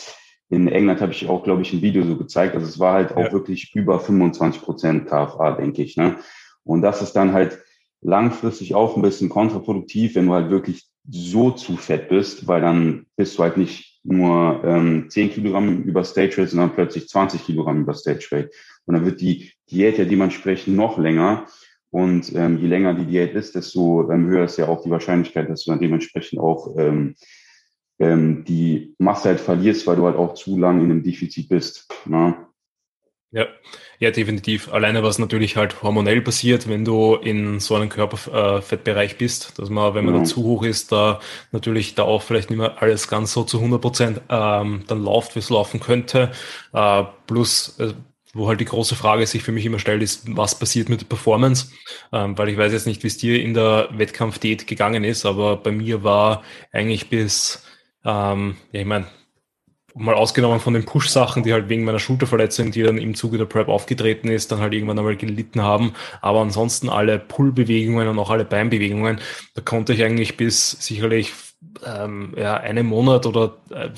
[0.51, 2.55] in England habe ich auch, glaube ich, ein Video so gezeigt.
[2.55, 3.33] Also es war halt auch ja.
[3.33, 5.97] wirklich über 25 Prozent KFA, denke ich.
[5.97, 6.17] Ne?
[6.65, 7.59] Und das ist dann halt
[8.01, 13.07] langfristig auch ein bisschen kontraproduktiv, wenn du halt wirklich so zu fett bist, weil dann
[13.17, 17.83] bist du halt nicht nur ähm, 10 Kilogramm über Stage Weight, sondern plötzlich 20 Kilogramm
[17.83, 18.55] über Stage Weight.
[18.87, 21.47] Und dann wird die Diät ja dementsprechend noch länger.
[21.91, 25.49] Und ähm, je länger die Diät ist, desto ähm, höher ist ja auch die Wahrscheinlichkeit,
[25.49, 27.17] dass du dann dementsprechend auch ähm,
[27.99, 31.89] ähm, die Masse halt verlierst, weil du halt auch zu lang in einem Defizit bist.
[32.07, 32.37] Ne?
[33.31, 33.47] Ja,
[33.99, 34.73] ja, definitiv.
[34.73, 39.95] Alleine was natürlich halt hormonell passiert, wenn du in so einem Körperfettbereich bist, dass man,
[39.95, 40.21] wenn man ja.
[40.21, 41.21] da zu hoch ist, da
[41.53, 45.35] natürlich da auch vielleicht nicht mehr alles ganz so zu 100 Prozent ähm, dann läuft,
[45.35, 46.31] wie es laufen könnte.
[46.73, 47.93] Äh, plus, äh,
[48.33, 51.07] wo halt die große Frage sich für mich immer stellt, ist, was passiert mit der
[51.07, 51.73] Performance?
[52.13, 55.57] Ähm, weil ich weiß jetzt nicht, wie es dir in der Wettkampfdiät gegangen ist, aber
[55.57, 57.63] bei mir war eigentlich bis,
[58.09, 59.07] ähm, ja, ich meine,
[59.95, 63.47] mal ausgenommen von den Push-Sachen, die halt wegen meiner Schulterverletzung, die dann im Zuge der
[63.47, 65.93] Prep aufgetreten ist, dann halt irgendwann einmal gelitten haben.
[66.21, 69.21] Aber ansonsten alle Pull-Bewegungen und auch alle Beinbewegungen,
[69.55, 71.33] da konnte ich eigentlich bis sicherlich
[71.85, 73.91] ähm, ja, einen Monat oder äh,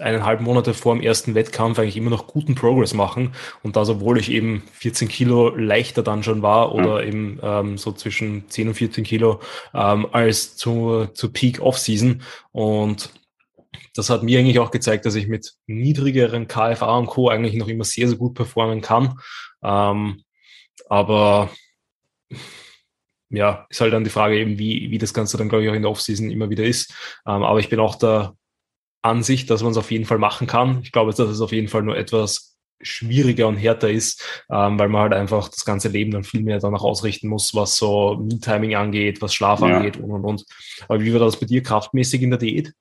[0.00, 3.32] eineinhalb Monate vor dem ersten Wettkampf eigentlich immer noch guten Progress machen.
[3.62, 7.08] Und das, obwohl ich eben 14 Kilo leichter dann schon war oder mhm.
[7.08, 9.40] eben ähm, so zwischen 10 und 14 Kilo
[9.74, 12.22] ähm, als zu, zu Peak Off-Season.
[12.50, 13.10] Und
[13.96, 17.28] das hat mir eigentlich auch gezeigt, dass ich mit niedrigeren KFA und Co.
[17.28, 19.18] eigentlich noch immer sehr, sehr gut performen kann.
[19.62, 20.22] Ähm,
[20.88, 21.50] aber
[23.30, 25.74] ja, ist halt dann die Frage eben, wie, wie das Ganze dann, glaube ich, auch
[25.74, 26.92] in der Offseason immer wieder ist.
[27.26, 28.34] Ähm, aber ich bin auch der
[29.02, 30.80] Ansicht, dass man es auf jeden Fall machen kann.
[30.82, 34.88] Ich glaube, dass es auf jeden Fall nur etwas schwieriger und härter ist, ähm, weil
[34.88, 38.74] man halt einfach das ganze Leben dann viel mehr danach ausrichten muss, was so Meal-Timing
[38.74, 39.78] angeht, was Schlaf ja.
[39.78, 40.44] angeht und und und.
[40.88, 42.74] Aber wie war das bei dir kraftmäßig in der Diät?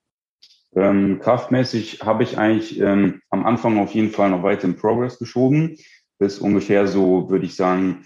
[0.75, 5.17] Ähm, kraftmäßig habe ich eigentlich ähm, am Anfang auf jeden Fall noch weiter im Progress
[5.17, 5.77] geschoben,
[6.19, 8.05] bis ungefähr so, würde ich sagen,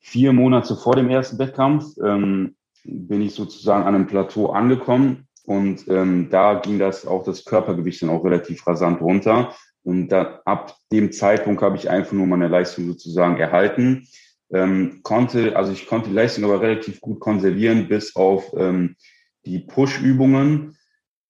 [0.00, 5.86] vier Monate vor dem ersten Wettkampf ähm, bin ich sozusagen an einem Plateau angekommen und
[5.88, 9.54] ähm, da ging das auch das Körpergewicht dann auch relativ rasant runter.
[9.82, 14.08] Und da, ab dem Zeitpunkt habe ich einfach nur meine Leistung sozusagen erhalten.
[14.50, 18.96] Ähm, konnte, also ich konnte die Leistung aber relativ gut konservieren, bis auf ähm,
[19.44, 20.76] die Push-Übungen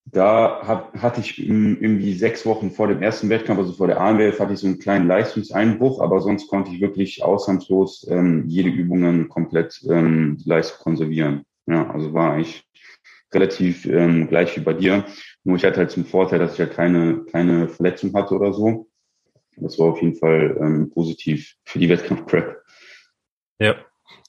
[0.05, 4.39] da hab, hatte ich irgendwie sechs Wochen vor dem ersten Wettkampf, also vor der AMWF,
[4.39, 9.29] hatte ich so einen kleinen Leistungseinbruch, aber sonst konnte ich wirklich ausnahmslos ähm, jede Übungen
[9.29, 11.43] komplett ähm, Leistung konservieren.
[11.65, 12.63] Ja, also war eigentlich
[13.33, 15.05] relativ ähm, gleich wie bei dir.
[15.43, 18.87] Nur ich hatte halt zum Vorteil, dass ich ja keine, keine Verletzung hatte oder so.
[19.57, 22.61] Das war auf jeden Fall ähm, positiv für die Wettkampf-Prep.
[23.59, 23.75] Ja,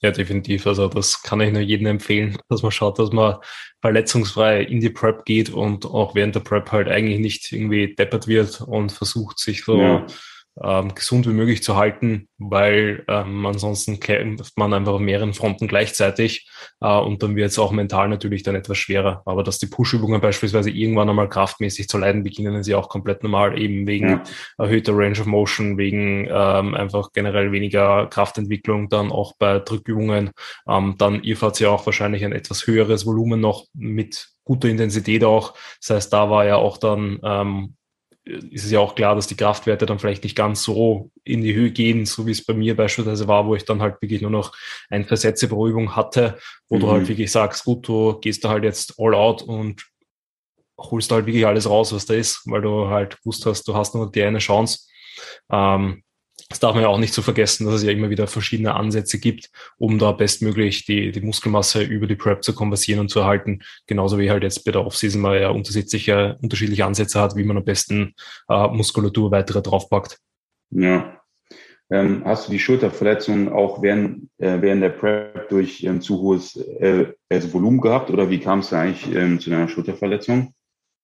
[0.01, 0.67] ja, definitiv.
[0.67, 3.37] Also das kann ich nur jedem empfehlen, dass man schaut, dass man
[3.81, 8.27] verletzungsfrei in die Prep geht und auch während der Prep halt eigentlich nicht irgendwie deppert
[8.27, 10.05] wird und versucht, sich so ja
[10.63, 15.67] ähm, gesund wie möglich zu halten, weil ähm, ansonsten kämpft man einfach auf mehreren Fronten
[15.67, 16.49] gleichzeitig
[16.81, 19.21] äh, und dann wird es auch mental natürlich dann etwas schwerer.
[19.25, 23.23] Aber dass die Push-Übungen beispielsweise irgendwann einmal kraftmäßig zu leiden beginnen, ist ja auch komplett
[23.23, 24.23] normal, eben wegen ja.
[24.57, 30.31] erhöhter Range of Motion, wegen ähm, einfach generell weniger Kraftentwicklung, dann auch bei Drückübungen.
[30.67, 35.23] Ähm, dann ihr fahrt ja auch wahrscheinlich ein etwas höheres Volumen noch mit guter Intensität
[35.23, 35.53] auch.
[35.81, 37.75] Das heißt, da war ja auch dann ähm,
[38.27, 41.53] ist es ja auch klar, dass die Kraftwerte dann vielleicht nicht ganz so in die
[41.53, 44.31] Höhe gehen, so wie es bei mir beispielsweise war, wo ich dann halt wirklich nur
[44.31, 44.53] noch
[44.89, 46.37] ein Versätze pro Übung hatte,
[46.67, 46.79] wo mhm.
[46.81, 49.87] du halt wirklich sagst, gut, du gehst da halt jetzt all out und
[50.77, 53.95] holst halt wirklich alles raus, was da ist, weil du halt gewusst hast, du hast
[53.95, 54.79] nur die eine Chance.
[55.51, 56.03] Ähm,
[56.49, 59.19] das darf man ja auch nicht so vergessen, dass es ja immer wieder verschiedene Ansätze
[59.19, 63.61] gibt, um da bestmöglich die, die Muskelmasse über die Prep zu konversieren und zu erhalten.
[63.85, 67.57] Genauso wie halt jetzt bei der Offseason mal ja unterschiedliche, unterschiedliche Ansätze hat, wie man
[67.57, 68.13] am besten
[68.49, 70.19] äh, Muskulatur weitere draufpackt.
[70.69, 71.21] Ja.
[71.89, 76.57] Ähm, hast du die Schulterverletzung auch während, äh, während der Prep durch ähm, zu hohes
[76.57, 80.53] äh, also Volumen gehabt oder wie kam es eigentlich ähm, zu deiner Schulterverletzung?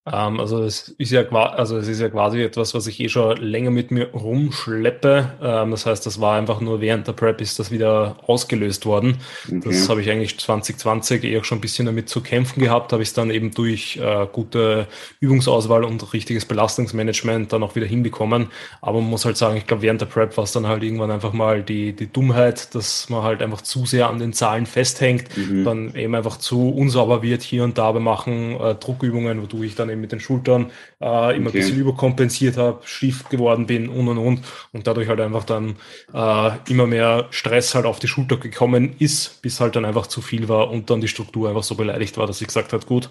[0.06, 3.38] Ähm, also es ist ja also es ist ja quasi etwas, was ich eh schon
[3.38, 5.32] länger mit mir rumschleppe.
[5.42, 9.20] Ähm, das heißt, das war einfach nur während der Prep ist das wieder ausgelöst worden.
[9.48, 9.62] Okay.
[9.64, 13.10] Das habe ich eigentlich 2020 eher schon ein bisschen damit zu kämpfen gehabt, habe ich
[13.10, 14.88] es dann eben durch äh, gute
[15.22, 18.48] Übungsauswahl und richtiges Belastungsmanagement dann auch wieder hinbekommen.
[18.82, 21.12] Aber man muss halt sagen, ich glaube, während der Prep war es dann halt irgendwann
[21.12, 25.30] einfach mal die, die Dummheit, dass man halt einfach zu sehr an den Zahlen festhängt,
[25.38, 25.64] mhm.
[25.64, 29.76] dann eben einfach zu unsauber wird hier und da beim Machen äh, Druckübungen, wodurch ich
[29.76, 30.72] dann eben mit den Schultern
[31.04, 31.60] äh, immer okay.
[31.60, 34.40] ein bisschen überkompensiert habe, schief geworden bin und und und
[34.72, 35.76] und dadurch halt einfach dann
[36.14, 40.22] äh, immer mehr Stress halt auf die Schulter gekommen ist, bis halt dann einfach zu
[40.22, 43.10] viel war und dann die Struktur einfach so beleidigt war, dass ich gesagt habe, gut,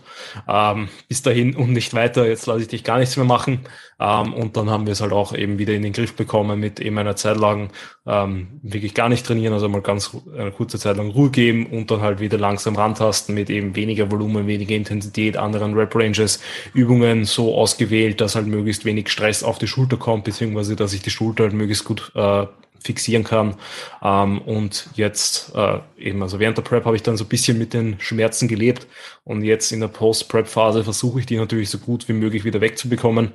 [0.48, 3.60] ähm, bis dahin und nicht weiter, jetzt lasse ich dich gar nichts mehr machen.
[4.00, 6.80] Ähm, und dann haben wir es halt auch eben wieder in den Griff bekommen mit
[6.80, 7.70] eben einer Zeit lang
[8.04, 11.90] ähm, wirklich gar nicht trainieren, also mal ganz eine kurze Zeit lang Ruhe geben und
[11.90, 16.40] dann halt wieder langsam rantasten mit eben weniger Volumen, weniger Intensität, anderen Rep Ranges,
[16.74, 21.02] Übungen so ausgewählt, dass halt möglichst wenig Stress auf die Schulter kommt, beziehungsweise dass ich
[21.02, 22.46] die Schulter halt möglichst gut äh,
[22.80, 23.56] fixieren kann.
[24.02, 27.58] Ähm, und jetzt äh, eben, also während der Prep habe ich dann so ein bisschen
[27.58, 28.86] mit den Schmerzen gelebt
[29.24, 33.32] und jetzt in der Post-Prep-Phase versuche ich die natürlich so gut wie möglich wieder wegzubekommen.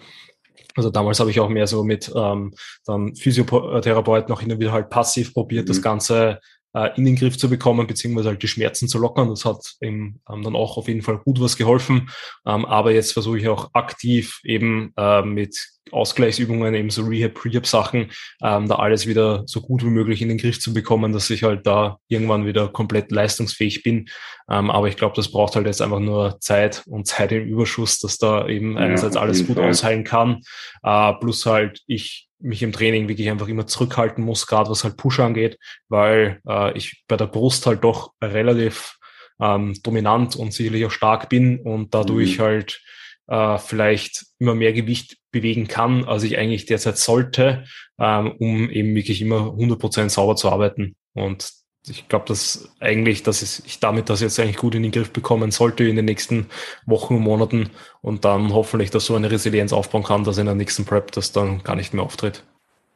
[0.76, 2.54] Also damals habe ich auch mehr so mit ähm,
[2.86, 5.70] dann Physiotherapeuten hin und wieder halt passiv probiert, mhm.
[5.70, 6.40] das Ganze
[6.78, 9.30] äh, in den Griff zu bekommen, beziehungsweise halt die Schmerzen zu lockern.
[9.30, 12.10] Das hat eben ähm, dann auch auf jeden Fall gut was geholfen.
[12.46, 15.58] Ähm, aber jetzt versuche ich auch aktiv eben äh, mit
[15.92, 18.12] Ausgleichsübungen, eben so Rehab, Prehab-Sachen,
[18.44, 21.44] ähm, da alles wieder so gut wie möglich in den Griff zu bekommen, dass ich
[21.44, 24.10] halt da irgendwann wieder komplett leistungsfähig bin.
[24.50, 28.00] Ähm, aber ich glaube, das braucht halt jetzt einfach nur Zeit und Zeit im Überschuss,
[28.00, 29.70] dass da eben ja, einerseits alles gut Fall.
[29.70, 30.42] ausheilen kann.
[30.84, 34.98] Äh, plus halt ich mich im Training wirklich einfach immer zurückhalten muss, gerade was halt
[34.98, 35.58] Push angeht,
[35.90, 38.98] weil äh, ich bei der Brust halt doch relativ
[39.40, 42.42] ähm, dominant und sicherlich auch stark bin und dadurch mhm.
[42.42, 42.82] halt
[43.28, 47.66] äh, vielleicht immer mehr Gewicht bewegen kann, als ich eigentlich derzeit sollte,
[48.00, 50.96] ähm, um eben wirklich immer 100% sauber zu arbeiten.
[51.14, 51.52] Und
[51.90, 55.52] ich glaube, dass eigentlich, dass ich damit das jetzt eigentlich gut in den Griff bekommen
[55.52, 56.48] sollte in den nächsten
[56.86, 57.70] Wochen und Monaten
[58.02, 61.32] und dann hoffentlich, dass so eine Resilienz aufbauen kann, dass in der nächsten Prep das
[61.32, 62.44] dann gar nicht mehr auftritt.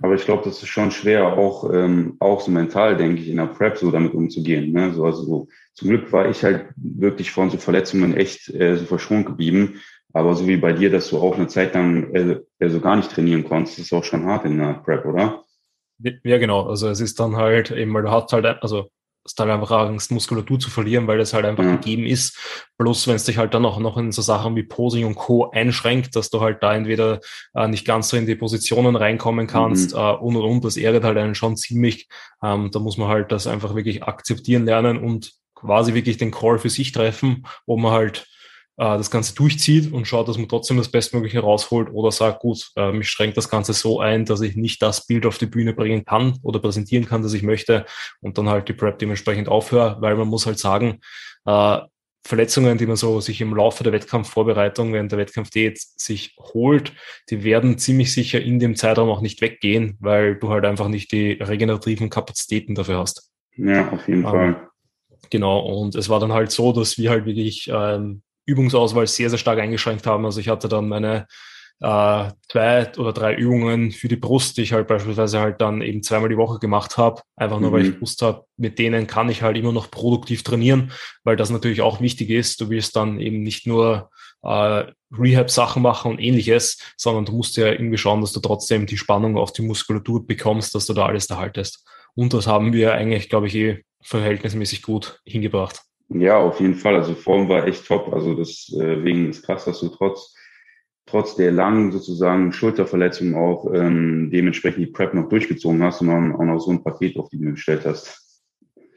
[0.02, 3.38] Aber ich glaube, das ist schon schwer, auch, ähm, auch so mental, denke ich, in
[3.38, 4.72] der Prep so damit umzugehen.
[4.72, 4.94] Ne?
[4.94, 8.86] So, also so, zum Glück war ich halt wirklich von so Verletzungen echt äh, so
[8.86, 9.80] verschont geblieben.
[10.14, 12.96] Aber so wie bei dir, dass du auch eine Zeit lang äh, äh, so gar
[12.96, 15.44] nicht trainieren konntest, ist auch schon hart in der Prep, oder?
[16.24, 16.68] Ja, genau.
[16.68, 18.90] Also es ist dann halt eben, weil du hast halt, also
[19.24, 21.76] es ist halt einfach Angst, Muskulatur zu verlieren, weil das halt einfach ja.
[21.76, 22.38] gegeben ist.
[22.78, 25.52] Plus, wenn es dich halt dann auch noch in so Sachen wie Posing und Co.
[25.52, 27.20] einschränkt, dass du halt da entweder
[27.54, 30.00] äh, nicht ganz so in die Positionen reinkommen kannst mhm.
[30.00, 32.08] äh, und und und, das ärgert halt einen schon ziemlich.
[32.44, 36.58] Ähm, da muss man halt das einfach wirklich akzeptieren lernen und quasi wirklich den Call
[36.58, 38.28] für sich treffen, wo man halt
[38.78, 42.92] das Ganze durchzieht und schaut, dass man trotzdem das Bestmögliche rausholt oder sagt, gut, äh,
[42.92, 46.06] mich schränkt das Ganze so ein, dass ich nicht das Bild auf die Bühne bringen
[46.06, 47.86] kann oder präsentieren kann, das ich möchte
[48.22, 51.00] und dann halt die Prep dementsprechend aufhöre, weil man muss halt sagen,
[51.46, 51.80] äh,
[52.24, 56.94] Verletzungen, die man so sich im Laufe der Wettkampfvorbereitung, während der Wettkampfdiät sich holt,
[57.30, 61.12] die werden ziemlich sicher in dem Zeitraum auch nicht weggehen, weil du halt einfach nicht
[61.12, 63.32] die regenerativen Kapazitäten dafür hast.
[63.58, 64.68] Ja, auf jeden ähm, Fall.
[65.30, 69.40] Genau, und es war dann halt so, dass wir halt wirklich ähm, Übungsauswahl sehr, sehr
[69.40, 70.26] stark eingeschränkt haben.
[70.26, 71.28] Also ich hatte dann meine
[71.82, 76.04] äh, zwei oder drei Übungen für die Brust, die ich halt beispielsweise halt dann eben
[76.04, 77.74] zweimal die Woche gemacht habe, einfach nur, mhm.
[77.74, 80.92] weil ich gewusst habe, mit denen kann ich halt immer noch produktiv trainieren,
[81.24, 82.62] weil das natürlich auch wichtig ist.
[82.62, 84.12] Du willst dann eben nicht nur
[84.44, 88.98] äh, Rehab-Sachen machen und ähnliches, sondern du musst ja irgendwie schauen, dass du trotzdem die
[88.98, 91.84] Spannung auf die Muskulatur bekommst, dass du da alles erhaltest.
[92.14, 95.82] Und das haben wir eigentlich, glaube ich, eh verhältnismäßig gut hingebracht.
[96.14, 96.96] Ja, auf jeden Fall.
[96.96, 98.14] Also Form war echt top.
[98.14, 100.36] Also deswegen äh, ist krass, dass du trotz
[101.06, 106.36] trotz der langen sozusagen Schulterverletzung auch ähm, dementsprechend die Prep noch durchgezogen hast und dann
[106.36, 108.21] auch noch so ein Paket auf die Bühne gestellt hast.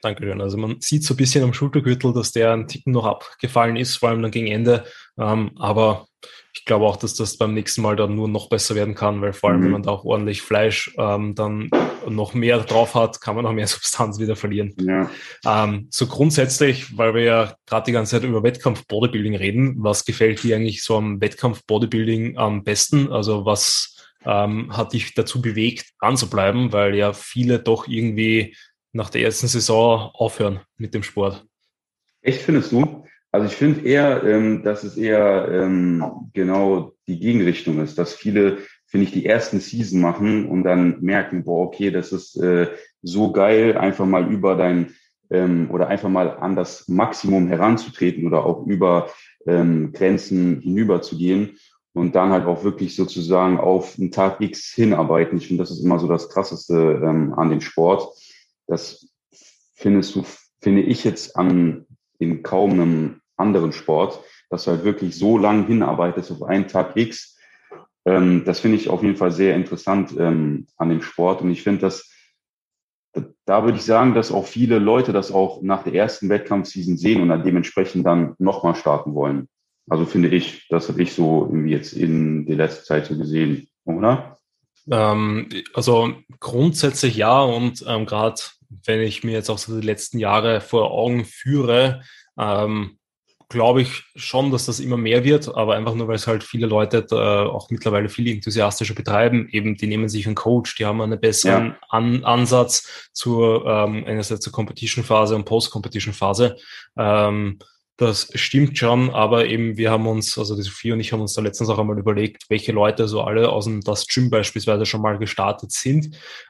[0.05, 3.77] Danke, Also man sieht so ein bisschen am Schultergürtel, dass der ein Ticken noch abgefallen
[3.77, 4.85] ist, vor allem dann gegen Ende.
[5.19, 6.07] Ähm, aber
[6.53, 9.33] ich glaube auch, dass das beim nächsten Mal dann nur noch besser werden kann, weil
[9.33, 9.65] vor allem, mhm.
[9.65, 11.71] wenn man da auch ordentlich Fleisch ähm, dann
[12.07, 14.75] noch mehr drauf hat, kann man auch mehr Substanz wieder verlieren.
[14.79, 15.11] Ja.
[15.47, 20.43] Ähm, so grundsätzlich, weil wir ja gerade die ganze Zeit über Wettkampf-Bodybuilding reden, was gefällt
[20.43, 23.11] dir eigentlich so am Wettkampf-Bodybuilding am besten?
[23.11, 23.97] Also was
[24.27, 28.55] ähm, hat dich dazu bewegt, dran zu bleiben, weil ja viele doch irgendwie
[28.95, 31.45] nach der ersten Saison aufhören mit dem Sport.
[32.23, 33.05] Echt findest du?
[33.33, 38.59] Also ich finde eher, ähm, dass es eher ähm, genau die Gegenrichtung ist, dass viele,
[38.87, 42.69] finde ich, die ersten Season machen und dann merken, boah, okay, das ist äh,
[43.03, 44.95] so geil, einfach mal über dein
[45.31, 49.11] ähm, oder einfach mal an das Maximum heranzutreten oder auch über
[49.47, 51.59] ähm, Grenzen hinüber zu gehen
[51.93, 55.39] und dann halt auch wirklich sozusagen auf einen Tag X hinarbeiten.
[55.39, 58.15] Ich finde, das ist immer so das Krasseste ähm, an dem Sport.
[58.67, 59.09] Das
[59.75, 60.25] findest du,
[60.61, 61.87] finde ich jetzt an
[62.19, 66.97] in kaum einem anderen Sport, dass du halt wirklich so lang hinarbeitest auf einen Tag
[66.97, 67.39] X.
[68.05, 71.43] Ähm, das finde ich auf jeden Fall sehr interessant ähm, an dem Sport.
[71.43, 72.11] Und ich finde das,
[73.45, 77.23] da würde ich sagen, dass auch viele Leute das auch nach der ersten Wettkampfseason sehen
[77.23, 79.49] und dann dementsprechend dann nochmal starten wollen.
[79.89, 83.69] Also finde ich, das habe ich so irgendwie jetzt in der letzten Zeit so gesehen,
[83.85, 84.39] oder?
[84.91, 88.41] Ähm, also grundsätzlich ja und ähm, gerade
[88.85, 92.03] wenn ich mir jetzt auch so die letzten Jahre vor Augen führe,
[92.39, 92.99] ähm,
[93.49, 96.67] glaube ich schon, dass das immer mehr wird, aber einfach nur, weil es halt viele
[96.67, 99.49] Leute äh, auch mittlerweile viel enthusiastischer betreiben.
[99.51, 101.79] Eben, die nehmen sich einen Coach, die haben einen besseren ja.
[101.89, 106.57] An Ansatz zur ähm, einerseits zur Competition-Phase und Post-Competition-Phase.
[106.97, 107.59] Ähm,
[107.97, 111.35] das stimmt schon, aber eben wir haben uns, also die Sophie und ich haben uns
[111.35, 115.01] da letztens auch einmal überlegt, welche Leute so alle aus dem Das Gym beispielsweise schon
[115.01, 116.07] mal gestartet sind,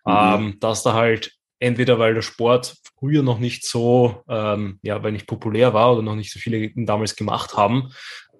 [0.06, 0.12] mhm.
[0.12, 5.12] ähm, dass da halt entweder weil der Sport früher noch nicht so, ähm, ja, weil
[5.12, 7.90] nicht populär war oder noch nicht so viele damals gemacht haben,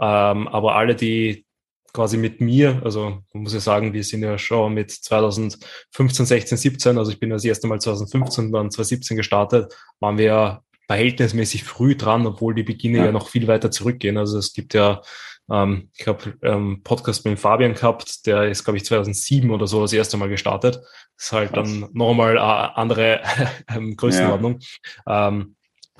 [0.01, 1.45] ähm, aber alle, die
[1.93, 6.59] quasi mit mir, also man muss ja sagen, wir sind ja schon mit 2015, 16,
[6.59, 11.65] 17, also ich bin das erste Mal 2015, dann 2017 gestartet, waren wir ja verhältnismäßig
[11.65, 14.17] früh dran, obwohl die Beginne ja, ja noch viel weiter zurückgehen.
[14.17, 15.03] Also es gibt ja,
[15.51, 19.81] ähm, ich habe ähm, Podcast mit Fabian gehabt, der ist, glaube ich, 2007 oder so
[19.83, 20.77] das erste Mal gestartet.
[21.17, 21.69] Das ist halt Krass.
[21.69, 23.21] dann nochmal eine andere
[23.75, 24.61] ähm, Größenordnung.
[25.07, 25.29] Ja.
[25.29, 25.57] Ähm,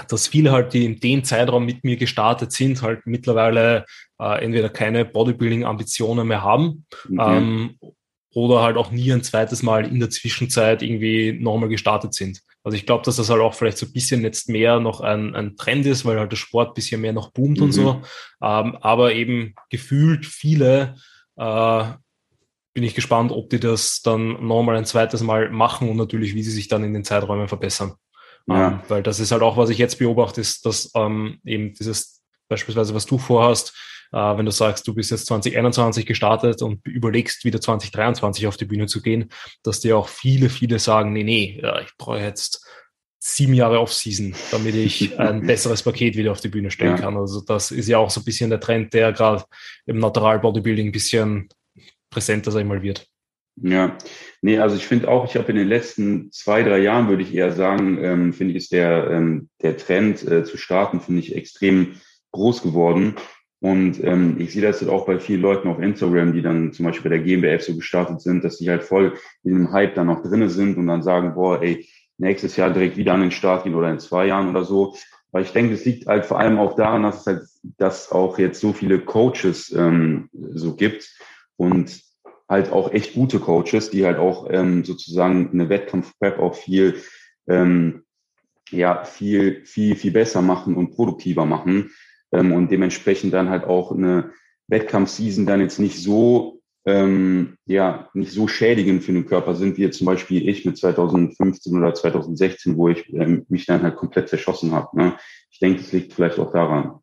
[0.09, 3.87] dass viele halt, die in dem Zeitraum mit mir gestartet sind, halt mittlerweile
[4.19, 7.21] äh, entweder keine Bodybuilding-Ambitionen mehr haben mhm.
[7.21, 7.79] ähm,
[8.35, 12.41] oder halt auch nie ein zweites Mal in der Zwischenzeit irgendwie nochmal gestartet sind.
[12.65, 15.37] Also ich glaube, dass das halt auch vielleicht so ein bisschen jetzt mehr noch ein,
[15.37, 17.65] ein Trend ist, weil halt der Sport ein bisschen mehr noch boomt mhm.
[17.65, 18.03] und so.
[18.43, 20.97] Ähm, aber eben gefühlt viele
[21.37, 21.85] äh,
[22.73, 26.43] bin ich gespannt, ob die das dann nochmal ein zweites Mal machen und natürlich, wie
[26.43, 27.95] sie sich dann in den Zeiträumen verbessern.
[28.47, 28.69] Ja.
[28.69, 32.23] Ähm, weil das ist halt auch, was ich jetzt beobachte, ist, dass ähm, eben dieses
[32.49, 33.75] beispielsweise, was du vorhast,
[34.13, 38.87] wenn du sagst, du bist jetzt 2021 gestartet und überlegst, wieder 2023 auf die Bühne
[38.87, 39.31] zu gehen,
[39.63, 42.65] dass dir auch viele, viele sagen, nee, nee, ich brauche jetzt
[43.27, 47.03] sieben Jahre Off-Season, damit ich ein besseres Paket wieder auf die Bühne stellen ja.
[47.03, 47.17] kann.
[47.17, 49.45] Also das ist ja auch so ein bisschen der Trend, der gerade
[49.87, 51.49] im Natural Bodybuilding ein bisschen
[52.11, 53.09] präsenter, sag ich mal, wird.
[53.57, 53.97] Ja,
[54.43, 57.35] nee, also ich finde auch, ich habe in den letzten zwei, drei Jahren, würde ich
[57.35, 61.35] eher sagen, ähm, finde ich, ist der, ähm, der Trend äh, zu starten, finde ich,
[61.35, 61.95] extrem
[62.33, 63.15] groß geworden.
[63.65, 66.85] Und ähm, ich sehe das halt auch bei vielen Leuten auf Instagram, die dann zum
[66.85, 70.09] Beispiel bei der GmbF so gestartet sind, dass die halt voll in dem Hype dann
[70.09, 71.89] noch drinne sind und dann sagen, boah, ey,
[72.19, 74.95] nächstes Jahr direkt wieder an den Start gehen oder in zwei Jahren oder so.
[75.33, 77.43] Weil ich denke, es liegt halt vor allem auch daran, dass es halt,
[77.79, 81.11] dass auch jetzt so viele Coaches ähm, so gibt
[81.57, 82.03] und
[82.47, 86.97] halt auch echt gute Coaches, die halt auch ähm, sozusagen eine Wettkampf-Prep auch viel,
[87.49, 88.03] ähm,
[88.69, 91.91] ja, viel, viel, viel besser machen und produktiver machen
[92.35, 94.33] ähm, und dementsprechend dann halt auch eine
[94.69, 99.83] Wettkampfseason dann jetzt nicht so ähm, ja nicht so schädigend für den Körper sind, wie
[99.83, 104.29] jetzt zum Beispiel ich mit 2015 oder 2016, wo ich ähm, mich dann halt komplett
[104.29, 104.97] zerschossen habe.
[104.97, 105.15] Ne?
[105.51, 107.01] Ich denke, das liegt vielleicht auch daran.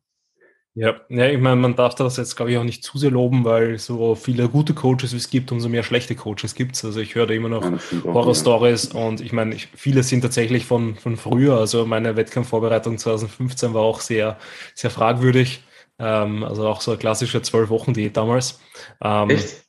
[0.74, 3.44] Ja, ja, ich meine, man darf das jetzt, glaube ich, auch nicht zu sehr loben,
[3.44, 6.84] weil so viele gute Coaches wie es gibt, umso mehr schlechte Coaches gibt es.
[6.84, 10.64] Also ich höre da immer noch ja, Horror-Stories und ich meine, ich, viele sind tatsächlich
[10.64, 11.58] von, von früher.
[11.58, 14.38] Also meine Wettkampfvorbereitung 2015 war auch sehr,
[14.74, 15.62] sehr fragwürdig.
[15.98, 18.58] Ähm, also auch so eine klassische Zwölf-Wochen-Diät damals.
[19.02, 19.64] Ähm, Echt?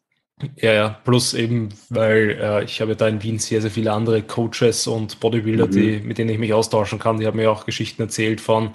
[0.55, 4.21] Ja, ja, plus eben, weil äh, ich habe da in Wien sehr, sehr viele andere
[4.21, 5.71] Coaches und Bodybuilder, mhm.
[5.71, 7.19] die, mit denen ich mich austauschen kann.
[7.19, 8.71] Die haben mir auch Geschichten erzählt von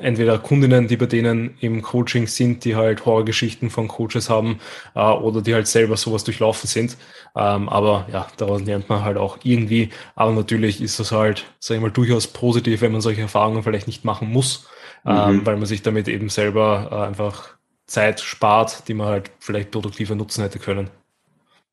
[0.00, 4.60] entweder Kundinnen, die bei denen im Coaching sind, die halt Horrorgeschichten von Coaches haben
[4.94, 6.96] äh, oder die halt selber sowas durchlaufen sind.
[7.34, 9.90] Ähm, aber ja, daraus lernt man halt auch irgendwie.
[10.14, 13.86] Aber natürlich ist das halt, sag ich mal, durchaus positiv, wenn man solche Erfahrungen vielleicht
[13.86, 14.66] nicht machen muss,
[15.06, 15.20] ähm, mhm.
[15.20, 17.56] ähm, weil man sich damit eben selber äh, einfach
[17.86, 20.90] Zeit spart, die man halt vielleicht produktiver nutzen hätte können.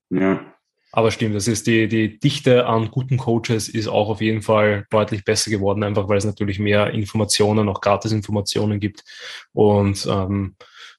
[0.10, 0.46] Ja.
[0.92, 4.88] Aber stimmt, das ist die, die Dichte an guten Coaches ist auch auf jeden Fall
[4.90, 9.04] deutlich besser geworden, einfach weil es natürlich mehr Informationen, auch Gratis-Informationen gibt.
[9.54, 10.56] Und ähm,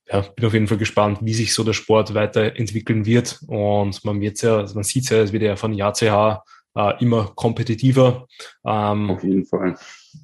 [0.06, 3.40] ja, bin auf jeden Fall gespannt, wie sich so der Sport weiterentwickeln wird.
[3.48, 6.44] Und man wird ja, man sieht ja, es wird ja von Jahr zu Jahr
[6.76, 8.28] äh, immer kompetitiver.
[8.64, 9.76] Ähm, auf jeden Fall.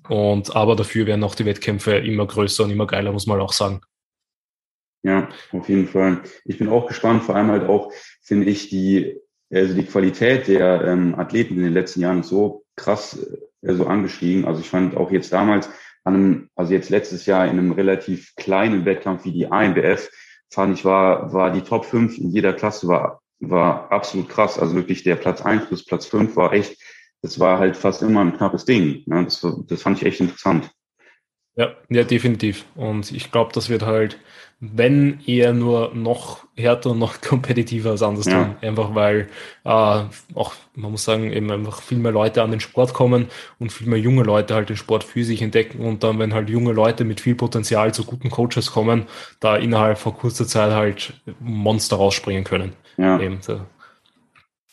[0.09, 3.53] Und aber dafür werden auch die Wettkämpfe immer größer und immer geiler, muss man auch
[3.53, 3.81] sagen.
[5.07, 6.23] Ja, auf jeden Fall.
[6.45, 7.93] Ich bin auch gespannt, vor allem halt auch,
[8.23, 9.17] finde ich, die,
[9.53, 13.17] also die Qualität der ähm, Athleten in den letzten Jahren so krass
[13.63, 14.47] äh, so angestiegen.
[14.47, 15.71] Also ich fand auch jetzt damals
[16.03, 20.11] an einem, also jetzt letztes Jahr in einem relativ kleinen Wettkampf wie die ANBF,
[20.51, 24.59] fand ich, war, war die Top 5 in jeder Klasse war, war absolut krass.
[24.59, 26.83] Also wirklich der Platz 1 bis Platz 5 war echt,
[27.23, 29.05] das war halt fast immer ein knappes Ding.
[29.07, 29.23] Ne?
[29.23, 30.69] Das, das fand ich echt interessant.
[31.57, 32.67] Ja, ja, definitiv.
[32.75, 34.19] Und ich glaube, das wird halt,
[34.59, 38.33] wenn eher nur noch härter und noch kompetitiver als andersrum.
[38.33, 38.57] Ja.
[38.63, 39.29] Einfach weil
[39.65, 43.27] äh, auch, man muss sagen, eben einfach viel mehr Leute an den Sport kommen
[43.59, 46.49] und viel mehr junge Leute halt den Sport für sich entdecken und dann, wenn halt
[46.49, 49.07] junge Leute mit viel Potenzial zu guten Coaches kommen,
[49.41, 52.73] da innerhalb von kurzer Zeit halt Monster rausspringen können.
[52.97, 53.21] Ja.
[53.21, 53.61] Eben, so.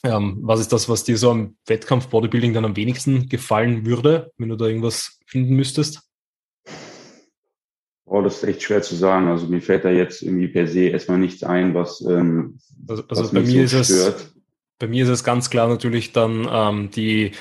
[0.05, 4.31] ähm, was ist das, was dir so am Wettkampf Bodybuilding dann am wenigsten gefallen würde,
[4.37, 6.03] wenn du da irgendwas finden müsstest?
[8.05, 9.27] Oh, das ist echt schwer zu sagen.
[9.27, 13.23] Also mir fällt da jetzt irgendwie per se erstmal nichts ein, was, ähm, also, also
[13.23, 14.15] was bei mir so ist stört.
[14.15, 14.33] es
[14.79, 17.31] bei mir ist es ganz klar natürlich dann ähm, die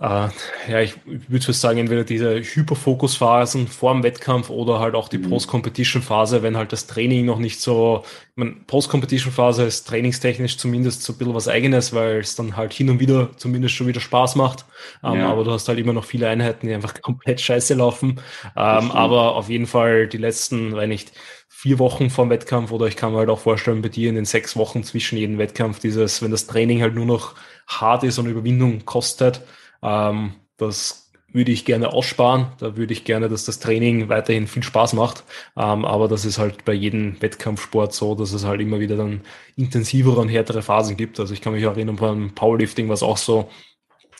[0.00, 0.28] äh,
[0.68, 5.18] ja, ich würde fast sagen, entweder diese Hyperfokusphasen vor dem Wettkampf oder halt auch die
[5.18, 5.30] mhm.
[5.30, 11.12] Post-Competition-Phase, wenn halt das Training noch nicht so, ich meine, Post-Competition-Phase ist trainingstechnisch zumindest so
[11.12, 14.36] ein bisschen was eigenes, weil es dann halt hin und wieder zumindest schon wieder Spaß
[14.36, 14.66] macht.
[15.02, 15.30] Ähm, ja.
[15.30, 18.20] Aber du hast halt immer noch viele Einheiten, die einfach komplett scheiße laufen.
[18.56, 21.12] Ähm, aber auf jeden Fall die letzten, wenn nicht,
[21.48, 24.26] vier Wochen vom Wettkampf oder ich kann mir halt auch vorstellen, bei dir in den
[24.26, 27.34] sechs Wochen zwischen jedem Wettkampf, dieses, wenn das Training halt nur noch
[27.66, 29.42] hart ist und Überwindung kostet,
[29.82, 32.46] ähm, das würde ich gerne aussparen.
[32.58, 35.24] Da würde ich gerne, dass das Training weiterhin viel Spaß macht.
[35.56, 39.20] Ähm, aber das ist halt bei jedem Wettkampfsport so, dass es halt immer wieder dann
[39.56, 41.20] intensivere und härtere Phasen gibt.
[41.20, 43.50] Also ich kann mich erinnern, beim Powerlifting war es auch so,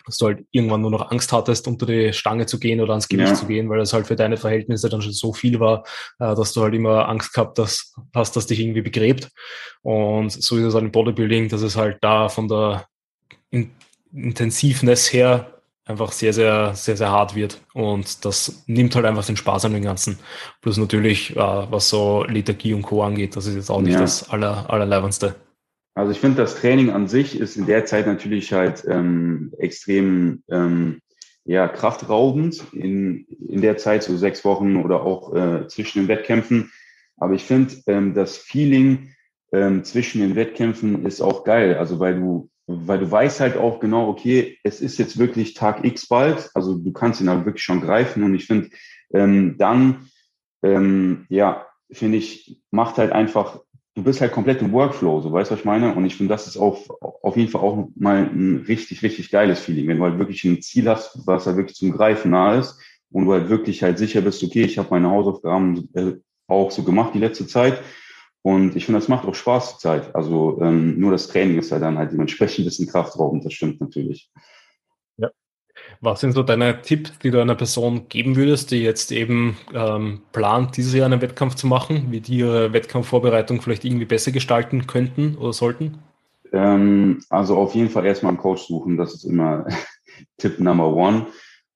[0.05, 3.09] dass du halt irgendwann nur noch Angst hattest, unter die Stange zu gehen oder ans
[3.09, 3.35] Gewicht ja.
[3.35, 5.85] zu gehen, weil das halt für deine Verhältnisse dann schon so viel war,
[6.19, 9.29] äh, dass du halt immer Angst gehabt hast, hast, dass dich irgendwie begräbt.
[9.83, 12.87] Und so ist es halt im Bodybuilding, dass es halt da von der
[14.13, 17.61] Intensivness her einfach sehr, sehr, sehr, sehr hart wird.
[17.73, 20.19] Und das nimmt halt einfach den Spaß an dem Ganzen.
[20.61, 23.03] Plus natürlich, äh, was so Lethargie und Co.
[23.03, 24.01] angeht, das ist jetzt auch nicht ja.
[24.01, 25.35] das aller, allerleibendste.
[25.95, 30.45] Also ich finde, das Training an sich ist in der Zeit natürlich halt ähm, extrem
[30.49, 31.01] ähm,
[31.45, 36.71] ja, kraftraubend in, in der Zeit, so sechs Wochen oder auch äh, zwischen den Wettkämpfen.
[37.17, 39.15] Aber ich finde, ähm, das Feeling
[39.51, 41.79] ähm, zwischen den Wettkämpfen ist auch geil.
[41.79, 45.85] Also weil du weil du weißt halt auch genau, okay, es ist jetzt wirklich Tag
[45.85, 48.23] X bald, also du kannst ihn halt wirklich schon greifen.
[48.23, 48.69] Und ich finde,
[49.13, 50.11] ähm, dann,
[50.63, 53.61] ähm, ja, finde ich, macht halt einfach,
[53.95, 55.95] du bist halt komplett im Workflow, so weißt du, was ich meine?
[55.95, 59.61] Und ich finde, das ist auf, auf jeden Fall auch mal ein richtig, richtig geiles
[59.61, 62.79] Feeling, wenn du halt wirklich ein Ziel hast, was halt wirklich zum Greifen nahe ist
[63.11, 66.13] und du halt wirklich halt sicher bist, okay, ich habe meine Hausaufgaben äh,
[66.47, 67.83] auch so gemacht die letzte Zeit
[68.43, 70.15] und ich finde, das macht auch Spaß zur Zeit.
[70.15, 73.81] Also ähm, nur das Training ist ja dann halt dementsprechend ein bisschen kraftraubend, das stimmt
[73.81, 74.31] natürlich.
[75.17, 75.31] Ja.
[76.01, 80.23] Was sind so deine Tipps, die du einer Person geben würdest, die jetzt eben ähm,
[80.33, 84.87] plant, dieses Jahr einen Wettkampf zu machen, wie die ihre Wettkampfvorbereitung vielleicht irgendwie besser gestalten
[84.87, 85.99] könnten oder sollten?
[86.53, 89.67] Ähm, also auf jeden Fall erstmal einen Coach suchen, das ist immer
[90.39, 91.27] Tipp Number One.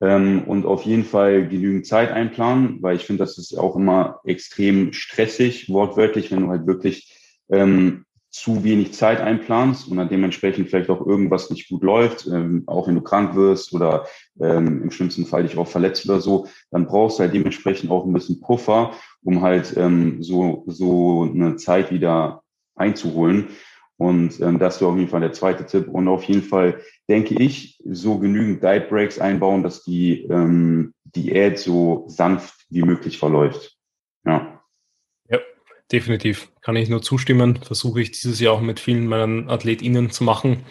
[0.02, 4.20] Ähm, und auf jeden Fall genügend Zeit einplanen, weil ich finde, das ist auch immer
[4.24, 7.16] extrem stressig, wortwörtlich, wenn du halt wirklich
[7.50, 12.64] ähm, zu wenig Zeit einplanst und dann dementsprechend vielleicht auch irgendwas nicht gut läuft, ähm,
[12.66, 14.06] auch wenn du krank wirst oder
[14.40, 18.04] ähm, im schlimmsten Fall dich auch verletzt oder so, dann brauchst du halt dementsprechend auch
[18.04, 22.42] ein bisschen Puffer, um halt ähm, so, so eine Zeit wieder
[22.74, 23.48] einzuholen.
[23.98, 25.88] Und ähm, das wäre auf jeden Fall der zweite Tipp.
[25.88, 31.58] Und auf jeden Fall denke ich, so genügend Diet Breaks einbauen, dass die ähm, Diät
[31.58, 33.76] so sanft wie möglich verläuft.
[34.24, 34.60] Ja.
[35.28, 35.38] Ja,
[35.90, 36.50] definitiv.
[36.62, 37.60] Kann ich nur zustimmen.
[37.62, 40.64] Versuche ich dieses Jahr auch mit vielen meinen AthletInnen zu machen,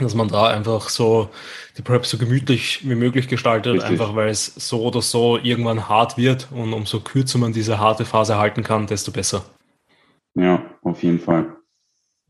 [0.00, 1.30] dass man da einfach so
[1.78, 3.90] die Prep so gemütlich wie möglich gestaltet, Richtig.
[3.90, 8.04] einfach weil es so oder so irgendwann hart wird und umso kürzer man diese harte
[8.04, 9.44] Phase halten kann, desto besser.
[10.34, 11.56] Ja, auf jeden Fall.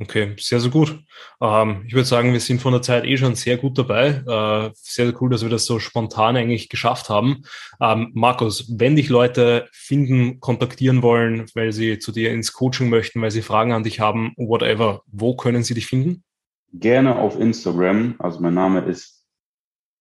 [0.01, 0.99] Okay, sehr, sehr gut.
[1.41, 4.09] Ähm, ich würde sagen, wir sind von der Zeit eh schon sehr gut dabei.
[4.27, 7.45] Äh, sehr, sehr cool, dass wir das so spontan eigentlich geschafft haben.
[7.81, 13.23] Ähm, Markus, wenn dich Leute finden, kontaktieren wollen, weil sie zu dir ins Coaching möchten,
[13.23, 16.25] weil sie Fragen an dich haben, whatever, wo können sie dich finden?
[16.73, 18.17] Gerne auf Instagram.
[18.19, 19.25] Also mein Name ist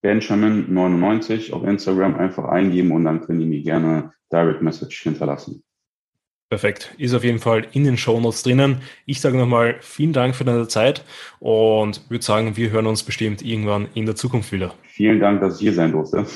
[0.03, 5.63] Benjamin99 auf Instagram einfach eingeben und dann können die mir gerne Direct Message hinterlassen.
[6.53, 6.93] Perfekt.
[6.99, 8.83] Ist auf jeden Fall in den Shownotes drinnen.
[9.07, 11.03] Ich sage nochmal vielen Dank für deine Zeit
[11.39, 14.75] und würde sagen, wir hören uns bestimmt irgendwann in der Zukunft wieder.
[14.83, 16.27] Vielen Dank, dass ich hier sein durfte.